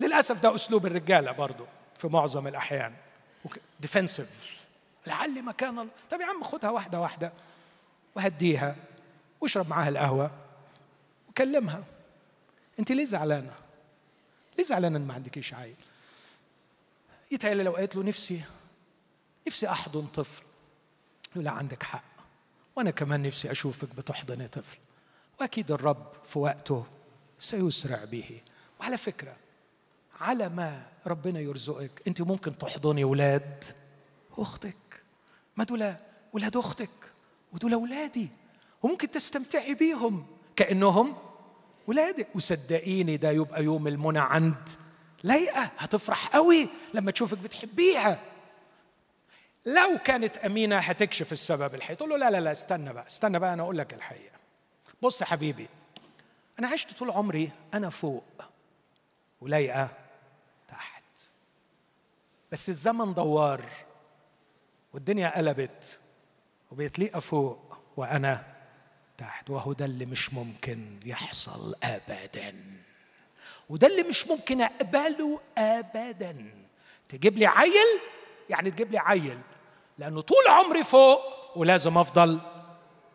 [0.00, 2.94] للأسف ده أسلوب الرجالة برضو في معظم الأحيان.
[3.80, 4.56] ديفنسيف
[5.06, 5.90] لعل مكان الله.
[6.10, 7.32] طب يا عم خدها واحدة واحدة.
[8.14, 8.76] وهديها.
[9.40, 10.30] واشرب معاها القهوة.
[11.28, 11.84] وكلمها.
[12.78, 13.52] أنت ليه زعلانة؟
[14.58, 15.74] ليه زعلانة إن ما عندكيش عيل؟
[17.30, 18.44] يتهيألي لو قالت له نفسي
[19.46, 20.42] نفسي أحضن طفل.
[21.32, 22.04] يقول لا عندك حق.
[22.76, 24.78] وأنا كمان نفسي أشوفك بتحضني طفل.
[25.40, 26.86] وأكيد الرب في وقته
[27.38, 28.40] سيسرع به.
[28.80, 29.36] وعلى فكرة
[30.20, 33.64] على ما ربنا يرزقك أنت ممكن تحضني ولاد
[34.38, 35.02] أختك.
[35.56, 35.94] ما دول
[36.32, 37.12] ولاد أختك
[37.52, 38.28] ودول أولادي.
[38.82, 40.26] وممكن تستمتعي بيهم.
[40.56, 41.16] كأنهم
[41.86, 42.36] ولادك.
[42.36, 44.68] وصدقيني ده يبقى يوم المنى عند
[45.26, 48.20] لايقة هتفرح قوي لما تشوفك بتحبيها.
[49.66, 53.52] لو كانت أمينة هتكشف السبب الحقيقي تقول له لا لا لا استنى بقى استنى بقى
[53.52, 54.36] أنا أقول لك الحقيقة.
[55.02, 55.68] بص يا حبيبي
[56.58, 58.24] أنا عشت طول عمري أنا فوق
[59.40, 59.88] ولايقة
[60.68, 61.02] تحت.
[62.52, 63.64] بس الزمن دوار
[64.92, 66.00] والدنيا قلبت
[66.70, 68.44] وبقت فوق وأنا
[69.18, 69.50] تحت.
[69.50, 72.54] وهو ده اللي مش ممكن يحصل ابدا.
[73.68, 76.54] وده اللي مش ممكن أقبله ابدا.
[77.08, 78.00] تجيب لي عيل؟
[78.50, 79.38] يعني تجيب لي عيل.
[79.98, 81.20] لأنه طول عمري فوق
[81.58, 82.40] ولازم أفضل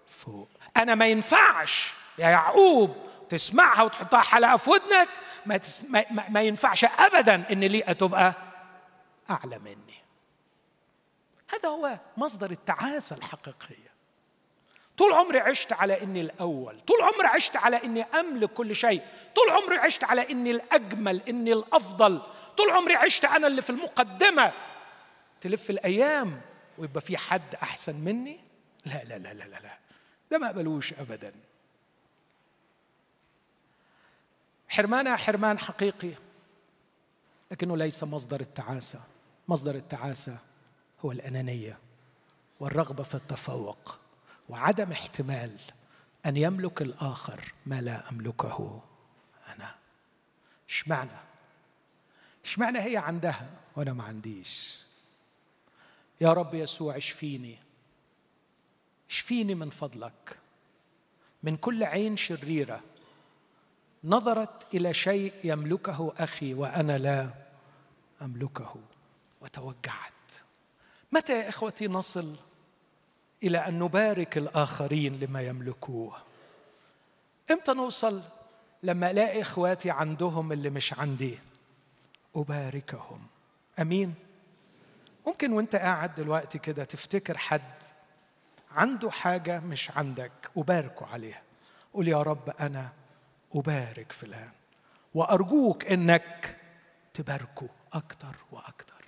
[0.08, 0.50] فوق.
[0.78, 2.96] أنا ما ينفعش يا يعقوب
[3.30, 5.08] تسمعها وتحطها حلقة في ودنك.
[5.46, 5.86] ما, تس...
[5.90, 6.06] ما...
[6.30, 8.34] ما ينفعش ابدا إن ليئه تبقى
[9.30, 10.02] أعلى مني.
[11.54, 13.91] هذا هو مصدر التعاسة الحقيقية.
[15.02, 19.02] طول عمري عشت على إني الأول طول عمري عشت على إني أملك كل شيء
[19.36, 22.22] طول عمري عشت على إني الأجمل إني الأفضل
[22.58, 24.52] طول عمري عشت أنا اللي في المقدمة.
[25.42, 26.42] تلف الأيام
[26.78, 28.40] ويبقى في حد أحسن مني؟
[28.86, 29.78] لا لا لا لا لا, لا.
[30.32, 31.34] ده ما قبلوش ابدا.
[34.70, 36.12] حرمانها حرمان حقيقي
[37.52, 39.00] لكنه ليس مصدر التعاسة.
[39.48, 40.38] مصدر التعاسة
[41.06, 41.78] هو الأنانية
[42.60, 44.01] والرغبة في التفوق.
[44.52, 45.58] وعدم احتمال
[46.26, 48.84] أن يملك الآخر ما لا أملكه
[49.48, 49.76] أنا.
[50.70, 51.20] إشمعنى؟
[52.46, 54.78] إشمعنى هي عندها وأنا ما عنديش؟
[56.22, 57.60] يا رب يسوع إشفيني.
[59.10, 60.38] إشفيني من فضلك.
[61.44, 62.82] من كل عين شريرة.
[64.04, 67.34] نظرت إلى شيء يملكه أخي وأنا لا
[68.22, 68.76] أملكه.
[69.42, 70.12] وتوجعت.
[71.12, 72.36] متى يا إخوتي نصل
[73.44, 76.18] إلى أن نبارك الآخرين لما يملكوه.
[77.52, 78.22] إمتى نوصل
[78.84, 81.40] لما الاقي إخواتي عندهم اللي مش عندي؟
[82.36, 83.28] أباركهم.
[83.80, 84.14] أمين.
[85.28, 87.74] ممكن وأنت قاعد دلوقتي كده تفتكر حد
[88.72, 91.42] عنده حاجة مش عندك أباركه عليها.
[91.94, 92.90] قول يا رب أنا
[93.56, 94.52] أبارك فلان.
[95.14, 96.58] وأرجوك إنك
[97.14, 99.06] تباركه أكتر وأكتر.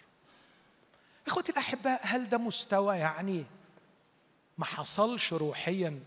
[1.28, 3.46] إخوتي الأحباء هل ده مستوى يعني
[4.58, 6.00] ما حصلش روحيا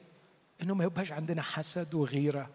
[0.63, 2.51] إنه ما يبقاش عندنا حسد وغيرة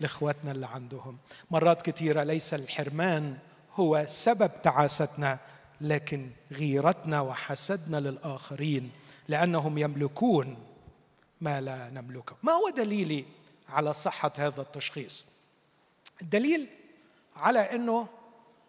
[0.00, 1.18] لإخواتنا اللي عندهم.
[1.50, 3.38] مرات كثيره ليس الحرمان
[3.74, 5.38] هو سبب تعاستنا
[5.80, 8.90] لكن غيرتنا وحسدنا للآخرين
[9.28, 10.56] لأنهم يملكون
[11.40, 12.36] ما لا نملكه.
[12.42, 13.24] ما هو دليلي
[13.68, 15.24] على صحة هذا التشخيص؟
[16.22, 16.66] الدليل
[17.36, 18.08] على إنه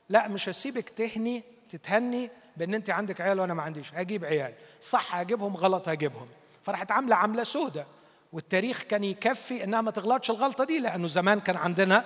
[0.10, 3.94] لا مش هسيبك تهني تتهني بأن أنت عندك عيال وأنا ما عنديش.
[3.94, 4.54] هجيب عيال.
[4.82, 5.56] صح هجيبهم.
[5.56, 6.28] غلط هجيبهم.
[6.64, 7.86] فراحت عامله عاملة سودة.
[8.34, 12.06] والتاريخ كان يكفي إنها ما تغلطش الغلطة دي لأنه زمان كان عندنا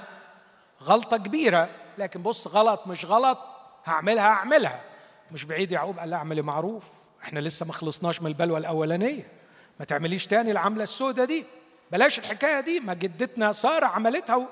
[0.84, 1.70] غلطة كبيرة.
[1.98, 3.40] لكن بص غلط مش غلط.
[3.86, 4.84] هعملها هعملها.
[5.32, 6.84] مش بعيد يعقوب قال لا اعملي معروف.
[7.24, 9.32] إحنا لسه ما خلصناش من البلوه الأولانية.
[9.80, 11.46] ما تعمليش تاني العمله السوداء دي.
[11.92, 12.80] بلاش الحكاية دي.
[12.80, 14.48] ما جدتنا سارة عملتها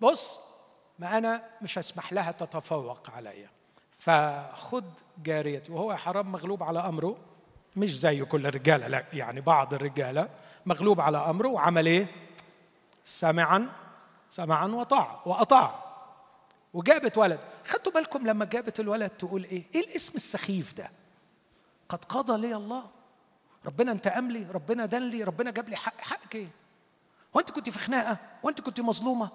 [0.00, 0.38] بص
[0.98, 3.50] ما أنا مش هسمح لها تتفوق عليا.
[4.00, 4.84] فخد
[5.24, 7.16] جاريتي وهو حرام مغلوب على أمره
[7.76, 10.28] مش زي كل الرجالة لا يعني بعض الرجالة
[10.66, 12.06] مغلوب على أمره وعمل إيه؟
[13.04, 13.68] سمعا
[14.30, 15.84] سمعا وطاع وأطاع
[16.74, 20.90] وجابت ولد خدتوا بالكم لما جابت الولد تقول إيه؟ إيه الاسم السخيف ده؟
[21.88, 22.84] قد قضى لي الله
[23.66, 26.48] ربنا انتقم لي ربنا دان لي ربنا جاب لي حق حقك إيه؟
[27.36, 29.28] هو انت كنت في خناقه؟ وأنت كنت مظلومة؟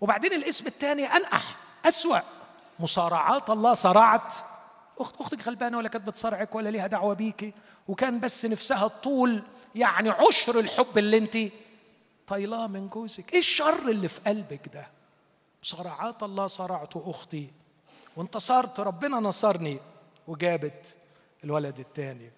[0.00, 2.18] وبعدين الاسم الثاني أنقح أسوأ
[2.82, 4.32] مصارعات الله صارعت
[4.98, 7.52] اخت أختك غلبانة ولا كانت بتصارعك ولا ليها دعوة بيكي
[7.88, 9.42] وكان بس نفسها الطول
[9.74, 11.52] يعني عشر الحب اللي أنت
[12.26, 13.32] طايلاه من جوزك.
[13.32, 14.86] إيه الشر اللي في قلبك ده؟
[15.62, 17.50] صراعات الله صرعت أختي.
[18.16, 19.78] وانتصرت ربنا نصرني.
[20.26, 20.96] وجابت
[21.44, 22.30] الولد الثاني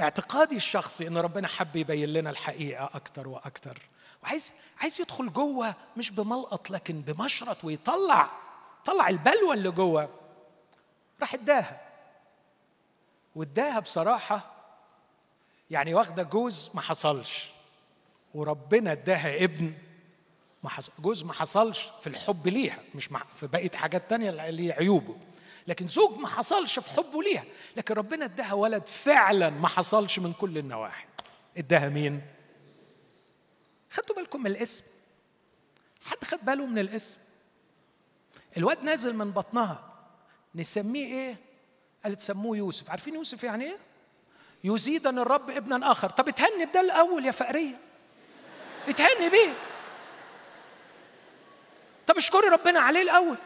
[0.00, 3.82] اعتقادي الشخصي إن ربنا حب يبين لنا الحقيقة أكتر وأكتر.
[4.22, 8.30] وعايز عايز يدخل جوه مش بملقط لكن بمشرط ويطلع.
[8.84, 10.08] طلع البلوه اللي جوه
[11.20, 11.80] راح اداها.
[13.34, 14.54] واداها بصراحة
[15.70, 17.48] يعني واخدة جوز ما حصلش.
[18.34, 19.74] وربنا اداها ابن
[20.62, 25.16] ما حصل جوز ما حصلش في الحب ليها مش في بقية حاجات تانية اللي عيوبه
[25.68, 27.44] لكن زوج ما حصلش في حبه ليها.
[27.76, 31.06] لكن ربنا اداها ولد فعلا ما حصلش من كل النواحي.
[31.56, 32.22] اداها مين؟
[33.90, 34.82] خدتوا بالكم من الاسم؟
[36.02, 37.16] حد خد باله من الاسم؟
[38.56, 39.84] الواد نازل من بطنها.
[40.54, 41.36] نسميه إيه؟
[42.04, 42.90] قالت سموه يوسف.
[42.90, 43.76] عارفين يوسف يعني إيه؟
[44.64, 46.10] يزيدن الرب ابنا آخر.
[46.10, 47.78] طب اتهني بده الأول يا فقرية.
[48.88, 49.54] اتهني بيه.
[52.06, 53.36] طب اشكري ربنا عليه الأول.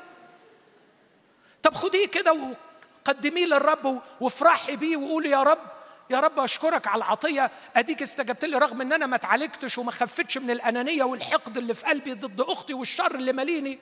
[1.62, 2.54] طب خديه كده
[3.04, 5.72] وقدميه للرب وافرحي بيه وقولي يا رب
[6.10, 7.50] يا رب أشكرك على العطية.
[7.76, 11.86] أديك استجبت لي رغم إن أنا ما اتعالجتش وما خفتش من الأنانية والحقد اللي في
[11.86, 13.78] قلبي ضد أختي والشر اللي ماليني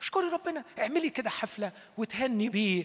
[0.00, 0.64] اشكري ربنا.
[0.78, 2.84] اعملي كده حفلة وتهني بيه.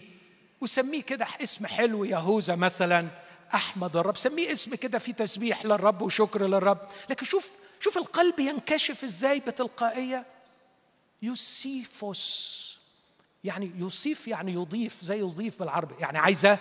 [0.60, 3.08] وسميه كده اسم حلو يهوذا مثلا.
[3.54, 6.78] أحمد الرب سميه اسم كده فيه تسبيح للرب وشكر للرب.
[7.10, 7.50] لكن شوف
[7.80, 10.26] شوف القلب ينكشف إزاي بتلقائية.
[11.22, 12.62] يوسيفوس.
[13.44, 16.58] يعني يوصيف يعني يضيف زي يضيف بالعربي يعني عايزة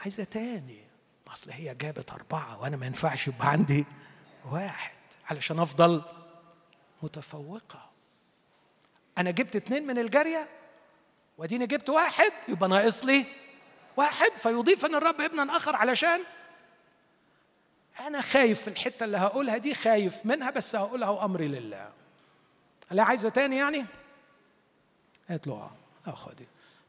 [0.00, 0.82] عايزة تاني.
[1.28, 3.84] أصل هي جابت أربعة وأنا ما ينفعش يبقى عندي
[4.50, 4.96] واحد.
[5.30, 6.02] علشان أفضل
[7.02, 7.91] متفوقة.
[9.22, 10.48] أنا جبت اتنين من الجارية
[11.38, 13.26] وأديني جبت واحد يبقى ناقص لي
[13.96, 16.20] واحد فيضيف إن الرب ابنا آخر علشان
[18.00, 21.92] أنا خايف في الحتة اللي هقولها دي خايف منها بس هقولها وامري لله.
[22.90, 23.86] لا عايزة تاني يعني؟
[25.28, 25.70] قالت له
[26.06, 26.46] آه خدي.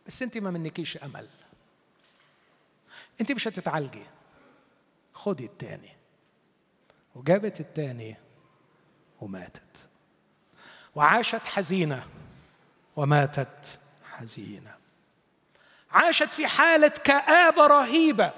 [0.07, 1.27] بس أنت ما منكيش أمل.
[3.21, 4.03] أنت مش هتتعالجي.
[5.13, 5.91] خدي التاني.
[7.15, 8.15] وجابت التاني
[9.21, 9.89] وماتت.
[10.95, 12.07] وعاشت حزينة.
[12.95, 13.79] وماتت
[14.11, 14.75] حزينة.
[15.91, 18.31] عاشت في حالة كآبة رهيبة.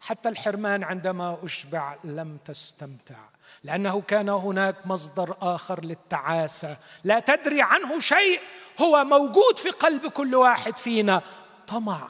[0.00, 3.18] حتى الحرمان عندما أشبع لم تستمتع
[3.64, 6.76] لأنه كان هناك مصدر آخر للتعاسة.
[7.04, 8.40] لا تدري عنه شيء
[8.80, 11.22] هو موجود في قلب كل واحد فينا.
[11.68, 12.08] طمع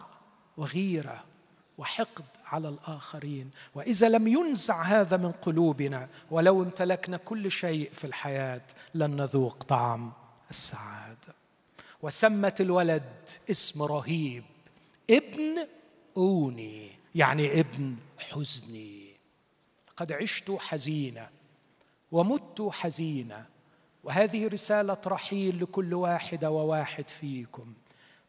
[0.56, 1.24] وغيرة
[1.78, 3.50] وحقد على الآخرين.
[3.74, 8.62] وإذا لم ينزع هذا من قلوبنا ولو امتلكنا كل شيء في الحياة
[8.94, 10.12] لن نذوق طعم
[10.50, 11.39] السعادة.
[12.02, 13.12] وسمت الولد
[13.50, 14.44] اسم رهيب
[15.10, 15.66] ابن
[16.16, 19.10] أوني يعني ابن حزني.
[19.96, 21.28] قد عشت حزينة
[22.12, 23.46] ومت حزينة
[24.04, 27.74] وهذه رسالة رحيل لكل واحدة وواحد فيكم.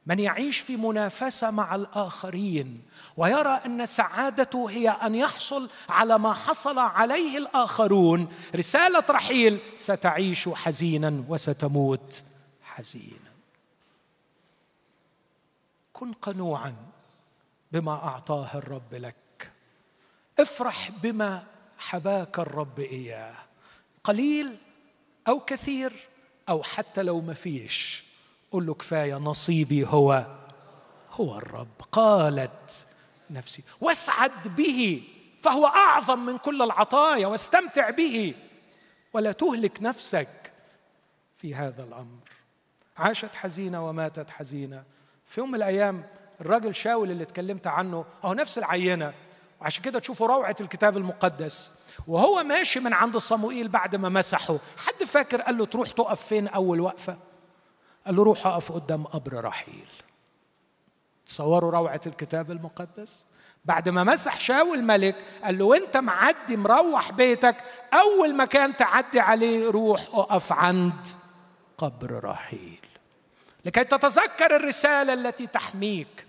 [0.06, 2.82] من يعيش في منافسة مع الآخرين
[3.18, 11.24] ويرى أن سعادته هي أن يحصل على ما حصل عليه الآخرون رسالة رحيل ستعيش حزينا
[11.30, 12.22] وستموت
[12.64, 13.31] حزينا.
[16.02, 16.76] كن قنوعا
[17.72, 19.52] بما أعطاه الرب لك.
[20.40, 21.44] افرح بما
[21.78, 23.36] حباك الرب إياه.
[24.04, 24.58] قليل
[25.28, 25.94] أو كثير
[26.50, 28.04] أو حتى لو ما فيش.
[28.52, 30.26] قل له كفاية نصيبي هو
[31.12, 31.82] هو الرب.
[31.92, 32.86] قالت
[33.30, 35.04] نفسي واسعد به
[35.42, 38.34] فهو أعظم من كل العطايا واستمتع به.
[39.14, 40.52] ولا تهلك نفسك
[41.38, 42.30] في هذا الأمر.
[42.98, 44.84] عاشت حزينة وماتت حزينة.
[45.32, 46.04] في يوم من الأيام
[46.42, 49.14] الراجل شاول اللي اتكلمت عنه هو نفس العينة.
[49.62, 51.72] وعشان كده تشوفوا روعة الكتاب المقدس.
[52.08, 54.58] وهو ماشي من عند صموئيل بعد ما مسحه.
[54.78, 57.18] حد فاكر؟ قال له تروح تقف فين أول وقفة؟
[58.06, 59.88] قال له روح أقف قدام قبر رحيل.
[61.26, 63.16] تصوروا روعة الكتاب المقدس؟
[63.66, 67.56] بعد ما مسح شاول ملك قال له وأنت معدي مروح بيتك
[67.94, 71.08] أول مكان تعدي عليه روح أقف عند
[71.78, 72.81] قبر رحيل.
[73.66, 76.26] لكي تتذكر الرسالة التي تحميك.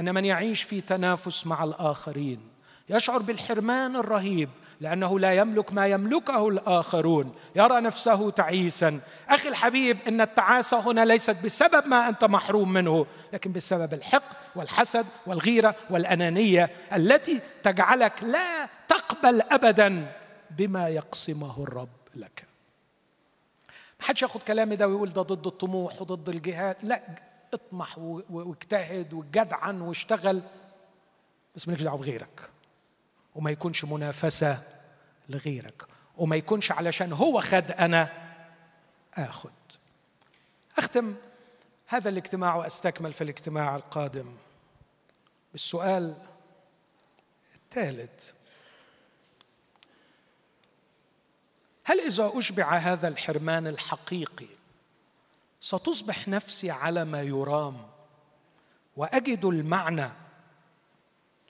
[0.00, 2.40] أن من يعيش في تنافس مع الآخرين
[2.88, 4.50] يشعر بالحرمان الرهيب
[4.80, 7.34] لأنه لا يملك ما يملكه الآخرون.
[7.56, 9.00] يرى نفسه تعيسا.
[9.28, 15.06] أخي الحبيب إن التعاسه هنا ليست بسبب ما أنت محروم منه لكن بسبب الحقد والحسد
[15.26, 20.12] والغيرة والأنانية التي تجعلك لا تقبل ابدا
[20.50, 22.55] بما يقسمه الرب لك.
[24.00, 26.76] ما حدش ياخد كلامي ده ويقول ده ضد الطموح وضد الجهاد.
[26.82, 27.02] لا
[27.54, 30.42] اطمح واجتهد وجدعا واشتغل
[31.56, 32.50] بس مالكش دعوة بغيرك.
[33.34, 34.62] وما يكونش منافسة
[35.28, 35.86] لغيرك.
[36.16, 38.10] وما يكونش علشان هو خد أنا
[39.14, 39.50] آخد.
[40.78, 41.14] أختم
[41.86, 44.36] هذا الاجتماع وأستكمل في الاجتماع القادم
[45.52, 46.14] بالسؤال
[47.54, 48.30] الثالث.
[51.88, 54.46] هل إذا أشبع هذا الحرمان الحقيقي
[55.60, 57.86] ستصبح نفسي على ما يرام
[58.96, 60.08] وأجد المعنى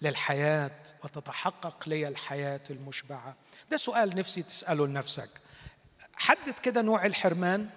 [0.02, 3.36] للحياة وتتحقق لي الحياة المشبعة؟
[3.70, 5.30] ده سؤال نفسي تسأله لنفسك.
[6.14, 7.68] حدد كده نوع الحرمان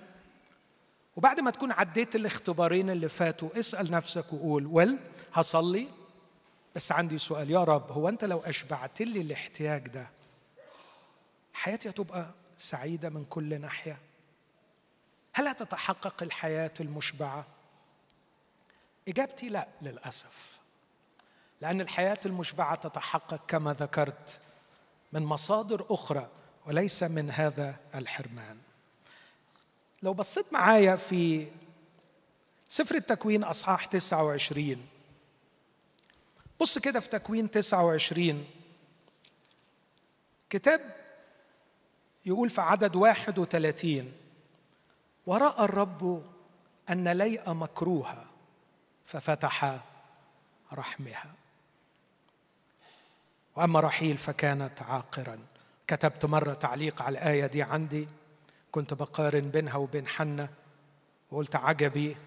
[1.15, 4.99] وبعد ما تكون عديت الاختبارين اللي فاتوا اسأل نفسك وقول ول
[5.34, 5.88] هصلي؟
[6.76, 10.10] بس عندي سؤال يا رب هو أنت لو أشبعت لي الاحتياج ده
[11.53, 13.98] حياتي هتبقى سعيدة من كل ناحية.
[15.34, 17.45] هل هتتحقق الحياة المشبعة؟
[19.07, 20.52] إجابتي لا للأسف.
[21.61, 24.40] لأن الحياة المشبعة تتحقق كما ذكرت
[25.14, 26.30] من مصادر أخرى
[26.65, 28.57] وليس من هذا الحرمان.
[30.03, 31.52] لو بصيت معايا في
[32.69, 34.88] سفر التكوين أصحاح 29
[36.60, 38.45] بص كده في تكوين 29
[40.49, 40.98] كتاب
[42.30, 44.11] يقول في عدد 31
[45.26, 46.23] ورأى الرب
[46.89, 48.26] أن ليئة مكروهة
[49.06, 49.80] ففتح
[50.73, 51.34] رحمها.
[53.56, 55.39] وأما رحيل فكانت عاقرا.
[55.88, 58.07] كتبت مرة تعليق على الآية دي عندي
[58.72, 60.49] كنت بقارن بينها وبين حنة
[61.31, 62.18] وقلت عجبي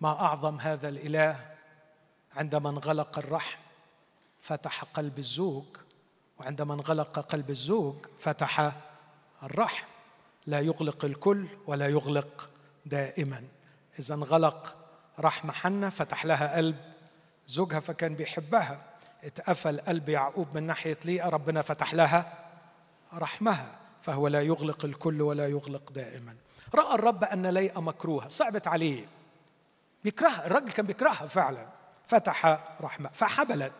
[0.00, 1.54] ما أعظم هذا الإله
[2.36, 3.58] عندما انغلق الرحم
[4.40, 5.64] فتح قلب الزوج
[6.38, 8.72] وعندما انغلق قلب الزوج فتح
[9.42, 9.86] الرحم.
[10.46, 12.48] لا يغلق الكل ولا يغلق
[12.86, 13.44] دائما.
[13.98, 14.76] إذا انغلق
[15.20, 16.76] رحم حنة فتح لها قلب
[17.46, 18.84] زوجها فكان بيحبها.
[19.24, 22.32] اتقفل قلب يعقوب من ناحية ليئة ربنا فتح لها
[23.14, 23.78] رحمها.
[24.00, 26.36] فهو لا يغلق الكل ولا يغلق دائما.
[26.74, 29.06] رأى الرب أن ليئة مكروهة صعبت عليه.
[30.04, 31.66] بيكرهها الرجل كان بيكرهها فعلا.
[32.06, 32.46] فتح
[32.80, 33.72] رحمة فحبلت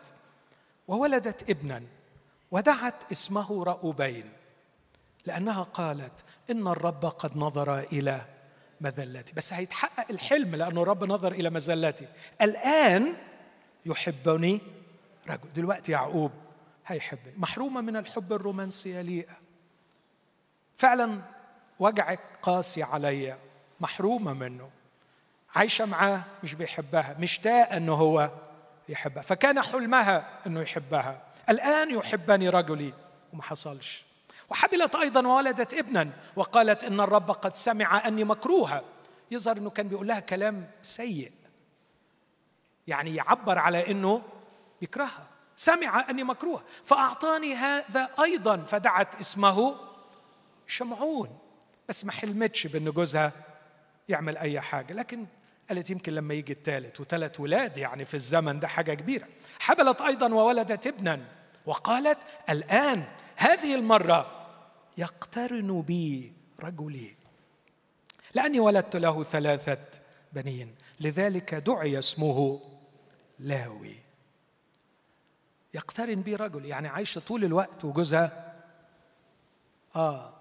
[0.87, 1.83] وولدت ابنا
[2.51, 4.36] ودعت اسمه رأوبين
[5.27, 8.25] لأنها قالت إن الرب قد نظر إلى
[8.81, 9.33] مذلتي.
[9.33, 12.07] بس هيتحقق الحلم لأنه الرب نظر إلى مذلتي.
[12.41, 13.13] الآن
[13.85, 14.61] يحبني
[15.29, 15.53] رجل.
[15.53, 16.31] دلوقتي يعقوب
[16.87, 17.33] هيحبني.
[17.37, 19.37] محرومة من الحب الرومانسي ليئة.
[20.77, 21.21] فعلا
[21.79, 23.37] وجعك قاسي عليا
[23.79, 24.69] محرومة منه.
[25.55, 27.15] عايشة معاه مش بيحبها.
[27.19, 28.31] مشتاقة أنه هو
[28.89, 29.23] يحبها.
[29.23, 31.21] فكان حلمها أنه يحبها.
[31.49, 32.93] الآن يحبني رجلي.
[33.33, 34.06] وما حصلش.
[34.49, 38.83] وحبلت أيضا وولدت ابنا وقالت إن الرب قد سمع أني مكروهة.
[39.31, 41.31] يظهر أنه كان بيقول لها كلام سيء.
[42.87, 44.21] يعني يعبر على أنه
[44.81, 48.57] بيكرهها سمع أني مكروه فأعطاني هذا أيضا.
[48.57, 49.75] فدعت اسمه
[50.67, 51.37] شمعون.
[51.89, 53.31] بس ما حلمتش بأن جوزها
[54.09, 54.93] يعمل أي حاجة.
[54.93, 55.25] لكن
[55.69, 59.27] قالت يمكن لما يجي الثالث وثلاث ولاد يعني في الزمن ده حاجة كبيرة.
[59.59, 61.19] حبلت أيضا وولدت ابنا
[61.65, 62.17] وقالت
[62.49, 63.03] الآن
[63.35, 64.36] هذه المرة
[64.97, 67.15] يقترن بي رجلي.
[68.33, 69.85] لأني ولدت له ثلاثة
[70.33, 72.61] بنين لذلك دعي اسمه
[73.39, 73.95] لاوي.
[75.73, 78.53] يقترن بي رجل يعني عايشة طول الوقت وجوزها
[79.95, 80.33] آه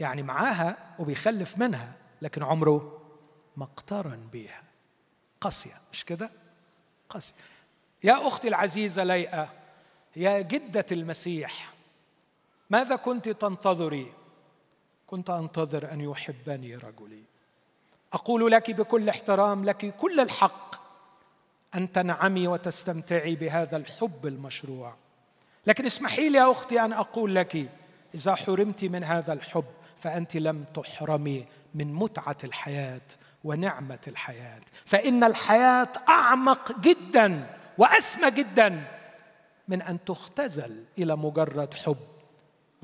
[0.00, 3.00] يعني معاها وبيخلف منها لكن عمره
[3.56, 4.64] ما اقترن بيها.
[5.40, 6.30] قاسية مش كده؟
[7.08, 7.34] قاسية.
[8.04, 9.52] يا أختي العزيزة ليئة
[10.16, 11.73] يا جدة المسيح
[12.74, 14.12] ماذا كنت تنتظري؟
[15.06, 17.22] كنت أنتظر أن يحبني رجلي.
[18.12, 20.74] أقول لك بكل احترام لك كل الحق
[21.74, 24.94] أن تنعمي وتستمتعي بهذا الحب المشروع.
[25.66, 27.70] لكن اسمحي لي يا أختي أن أقول لك
[28.14, 29.64] إذا حرمت من هذا الحب
[29.98, 33.06] فأنت لم تحرمي من متعة الحياة
[33.44, 34.60] ونعمة الحياة.
[34.84, 38.84] فإن الحياة أعمق جدا وأسمى جدا
[39.68, 42.13] من أن تختزل إلى مجرد حب.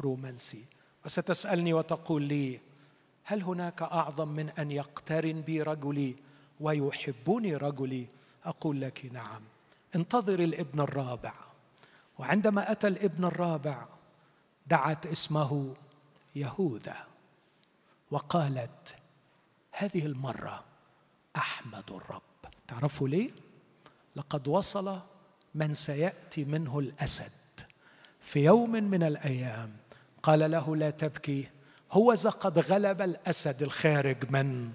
[0.00, 0.64] رومانسي.
[1.04, 2.60] وستسألني وتقول لي
[3.24, 6.16] هل هناك أعظم من أن يقترن بي رجلي
[6.60, 8.06] ويحبني رجلي؟
[8.44, 9.42] أقول لك نعم.
[9.96, 11.34] انتظر الابن الرابع.
[12.18, 13.86] وعندما أتى الابن الرابع
[14.66, 15.74] دعت اسمه
[16.36, 16.96] يهوذا
[18.10, 18.96] وقالت
[19.72, 20.64] هذه المرة
[21.36, 22.22] أحمد الرب.
[22.68, 23.30] تعرفوا ليه؟
[24.16, 24.98] لقد وصل
[25.54, 27.32] من سيأتي منه الأسد
[28.20, 29.76] في يوم من الأيام
[30.22, 31.48] قال له لا تبكي.
[31.92, 34.70] هو قد غلب الأسد الخارج من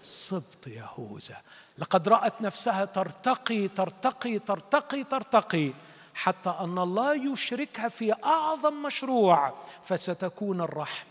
[0.00, 1.36] سبط يهوذا.
[1.78, 5.72] لقد رأت نفسها ترتقي ترتقي ترتقي ترتقي
[6.14, 9.54] حتى أن الله يشركها في أعظم مشروع
[9.84, 11.06] فستكون الرحم.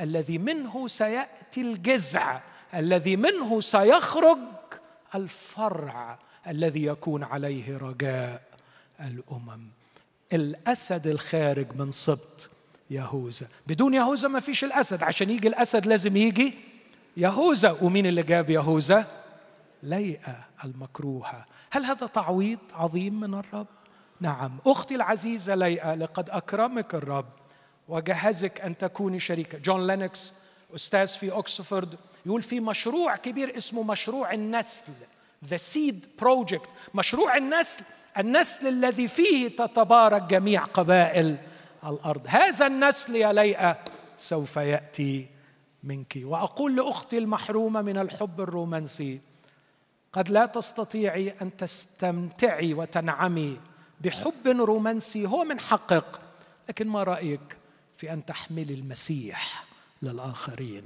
[0.00, 2.40] الذي منه سيأتي الجذع
[2.74, 4.38] الذي منه سيخرج
[5.14, 8.42] الفرع الذي يكون عليه رجاء
[9.00, 9.68] الأمم.
[10.32, 12.49] الأسد الخارج من سبط
[12.90, 13.46] يهوذا.
[13.66, 15.02] بدون يهوذا ما فيش الأسد.
[15.02, 16.54] عشان يجي الأسد لازم يجي
[17.16, 17.76] يهوذا.
[17.82, 19.06] ومين اللي جاب يهوذا؟
[19.82, 21.46] ليئة المكروهة.
[21.70, 23.66] هل هذا تعويض عظيم من الرب؟
[24.20, 24.58] نعم.
[24.66, 27.28] أختي العزيزة ليئة لقد أكرمك الرب.
[27.88, 29.58] وجهزك أن تكوني شريكة.
[29.58, 30.32] جون لينوكس
[30.74, 34.92] أستاذ في اوكسفورد يقول في مشروع كبير اسمه مشروع النسل.
[35.44, 37.84] The seed project مشروع النسل.
[38.18, 41.36] النسل الذي فيه تتبارك جميع قبائل.
[41.86, 42.26] الأرض.
[42.28, 43.78] هذا النسل يا ليئة
[44.18, 45.26] سوف يأتي
[45.84, 46.18] منك.
[46.22, 49.20] وأقول لأختي المحرومة من الحب الرومانسي
[50.12, 53.60] قد لا تستطيعي أن تستمتعي وتنعمي
[54.00, 56.04] بحب رومانسي هو من حقك
[56.68, 57.56] لكن ما رأيك
[57.96, 59.64] في أن تحملي المسيح
[60.02, 60.82] للآخرين؟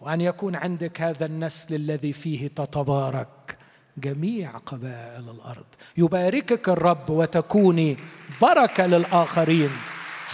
[0.00, 3.58] وأن يكون عندك هذا النسل الذي فيه تتبارك
[3.96, 5.66] جميع قبائل الأرض.
[5.96, 7.98] يباركك الرب وتكوني
[8.42, 9.70] بركة للآخرين.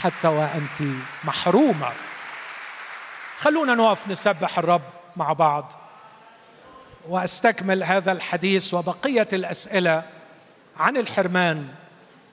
[0.03, 0.83] حتى وأنت
[1.25, 1.93] محرومة.
[3.39, 4.83] خلونا نقف نسبح الرب
[5.17, 5.73] مع بعض.
[7.09, 10.03] وأستكمل هذا الحديث وبقية الأسئلة
[10.77, 11.69] عن الحرمان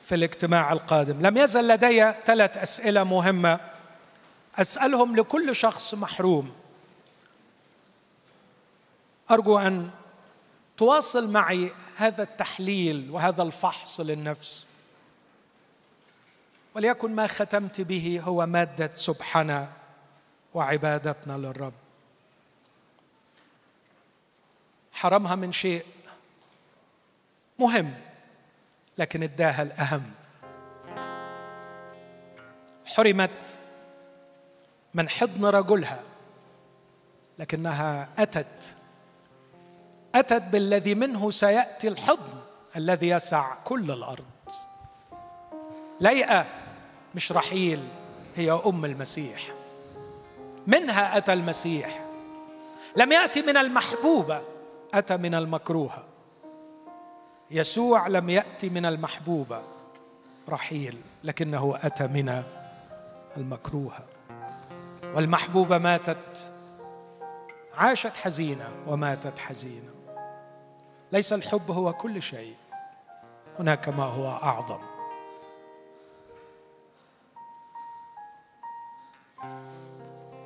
[0.10, 1.22] في الاجتماع القادم.
[1.22, 3.60] لم يزل لدي ثلاث أسئلة مهمة.
[4.56, 6.56] أسألهم لكل شخص محروم.
[9.32, 9.90] أرجو أن
[10.78, 14.67] تواصل معي هذا التحليل وهذا الفحص للنفس.
[16.78, 19.70] وليكن ما ختمت به هو مادة سبحنا
[20.54, 21.74] وعبادتنا للرب.
[24.92, 25.86] حرمها من شيء
[27.60, 27.94] مهم
[28.98, 30.12] لكن اداها الأهم.
[32.86, 33.58] حرمت
[34.94, 36.04] من حضن رجلها
[37.40, 38.76] لكنها أتت
[40.16, 42.42] أتت بالذي منه سيأتي الحضن
[42.76, 44.26] الذي يسع كل الأرض.
[46.02, 46.67] ليئة
[47.16, 47.88] مش رحيل
[48.36, 49.54] هي أم المسيح.
[50.68, 52.06] منها أتى المسيح.
[52.96, 54.42] لم يأتي من المحبوبة
[54.94, 56.04] أتى من المكروهه
[57.52, 59.62] يسوع لم يأتي من المحبوبة
[60.50, 62.44] رحيل لكنه أتى من
[63.38, 64.06] المكروهه
[65.16, 66.52] والمحبوبة ماتت
[67.74, 69.92] عاشت حزينة وماتت حزينة.
[71.12, 72.56] ليس الحب هو كل شيء
[73.60, 74.80] هناك ما هو أعظم.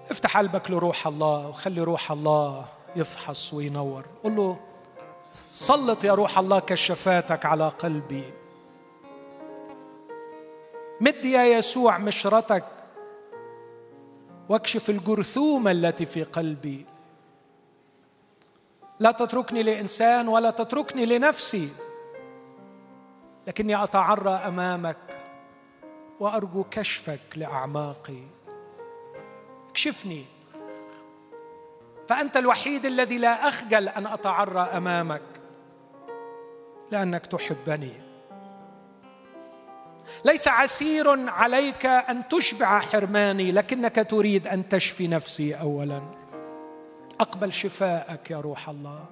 [0.10, 2.66] افتح قلبك لروح الله وخلي روح الله
[2.96, 4.06] يفحص وينور.
[4.24, 4.60] قل له
[5.52, 8.34] سلط يا روح الله كشفاتك على قلبي.
[11.02, 12.64] مد يا يسوع مشرتك
[14.50, 16.86] واكشف الجرثومة التي في قلبي.
[19.00, 21.70] لا تتركني لإنسان ولا تتركني لنفسي
[23.48, 24.98] لكني أتعرى أمامك
[26.20, 28.24] وأرجو كشفك لأعماقي.
[29.72, 30.26] اكشفني
[32.10, 35.22] فأنت الوحيد الذي لا أخجل أن أتعرى أمامك
[36.92, 37.94] لأنك تحبني.
[40.26, 46.02] ليس عسير عليك أن تشبع حرماني لكنك تريد أن تشفي نفسي اولا.
[47.20, 49.06] أقبل شفاءك يا روح الله.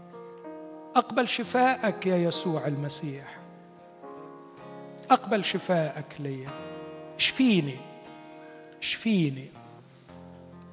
[0.96, 3.38] أقبل شفاءك يا يسوع المسيح.
[5.12, 6.48] أقبل شفاءك لي.
[7.18, 7.78] اشفيني.
[8.82, 9.59] اشفيني.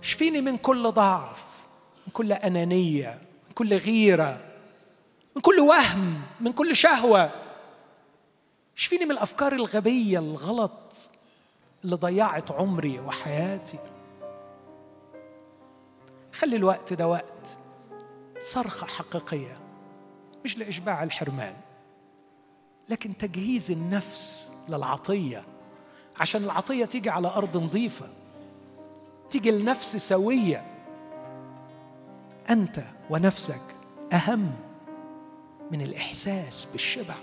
[0.07, 1.45] اشفيني من كل ضعف
[2.07, 3.19] من كل أنانية
[3.49, 4.41] من كل غيرة
[5.37, 7.31] من كل وهم من كل شهوة.
[8.77, 11.11] اشفيني من الأفكار الغبية الغلط
[11.85, 13.79] اللي ضيعت عمري وحياتي.
[16.33, 17.57] خلي الوقت ده وقت
[18.41, 19.59] صرخة حقيقية
[20.45, 21.57] مش لإشباع الحرمان
[22.89, 25.45] لكن تجهيز النفس للعطية
[26.21, 28.09] عشان العطية تيجي على أرض نظيفة.
[29.31, 30.63] تيجي النفس سوية.
[32.51, 32.81] أنت
[33.11, 33.61] ونفسك
[34.13, 34.53] أهم
[35.73, 37.15] من الإحساس بالشبع.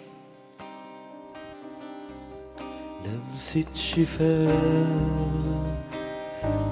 [3.05, 5.03] لمسة شفاء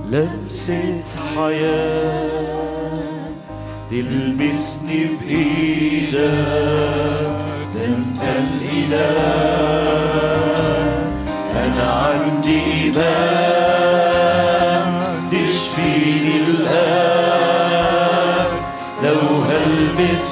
[0.09, 1.03] لمسة
[1.35, 3.03] حياة
[3.89, 6.11] تلمسني بإيدك.
[7.75, 9.11] ده أنت الإله
[11.55, 14.10] أنا عندي إيمان
[20.01, 20.30] cabeça.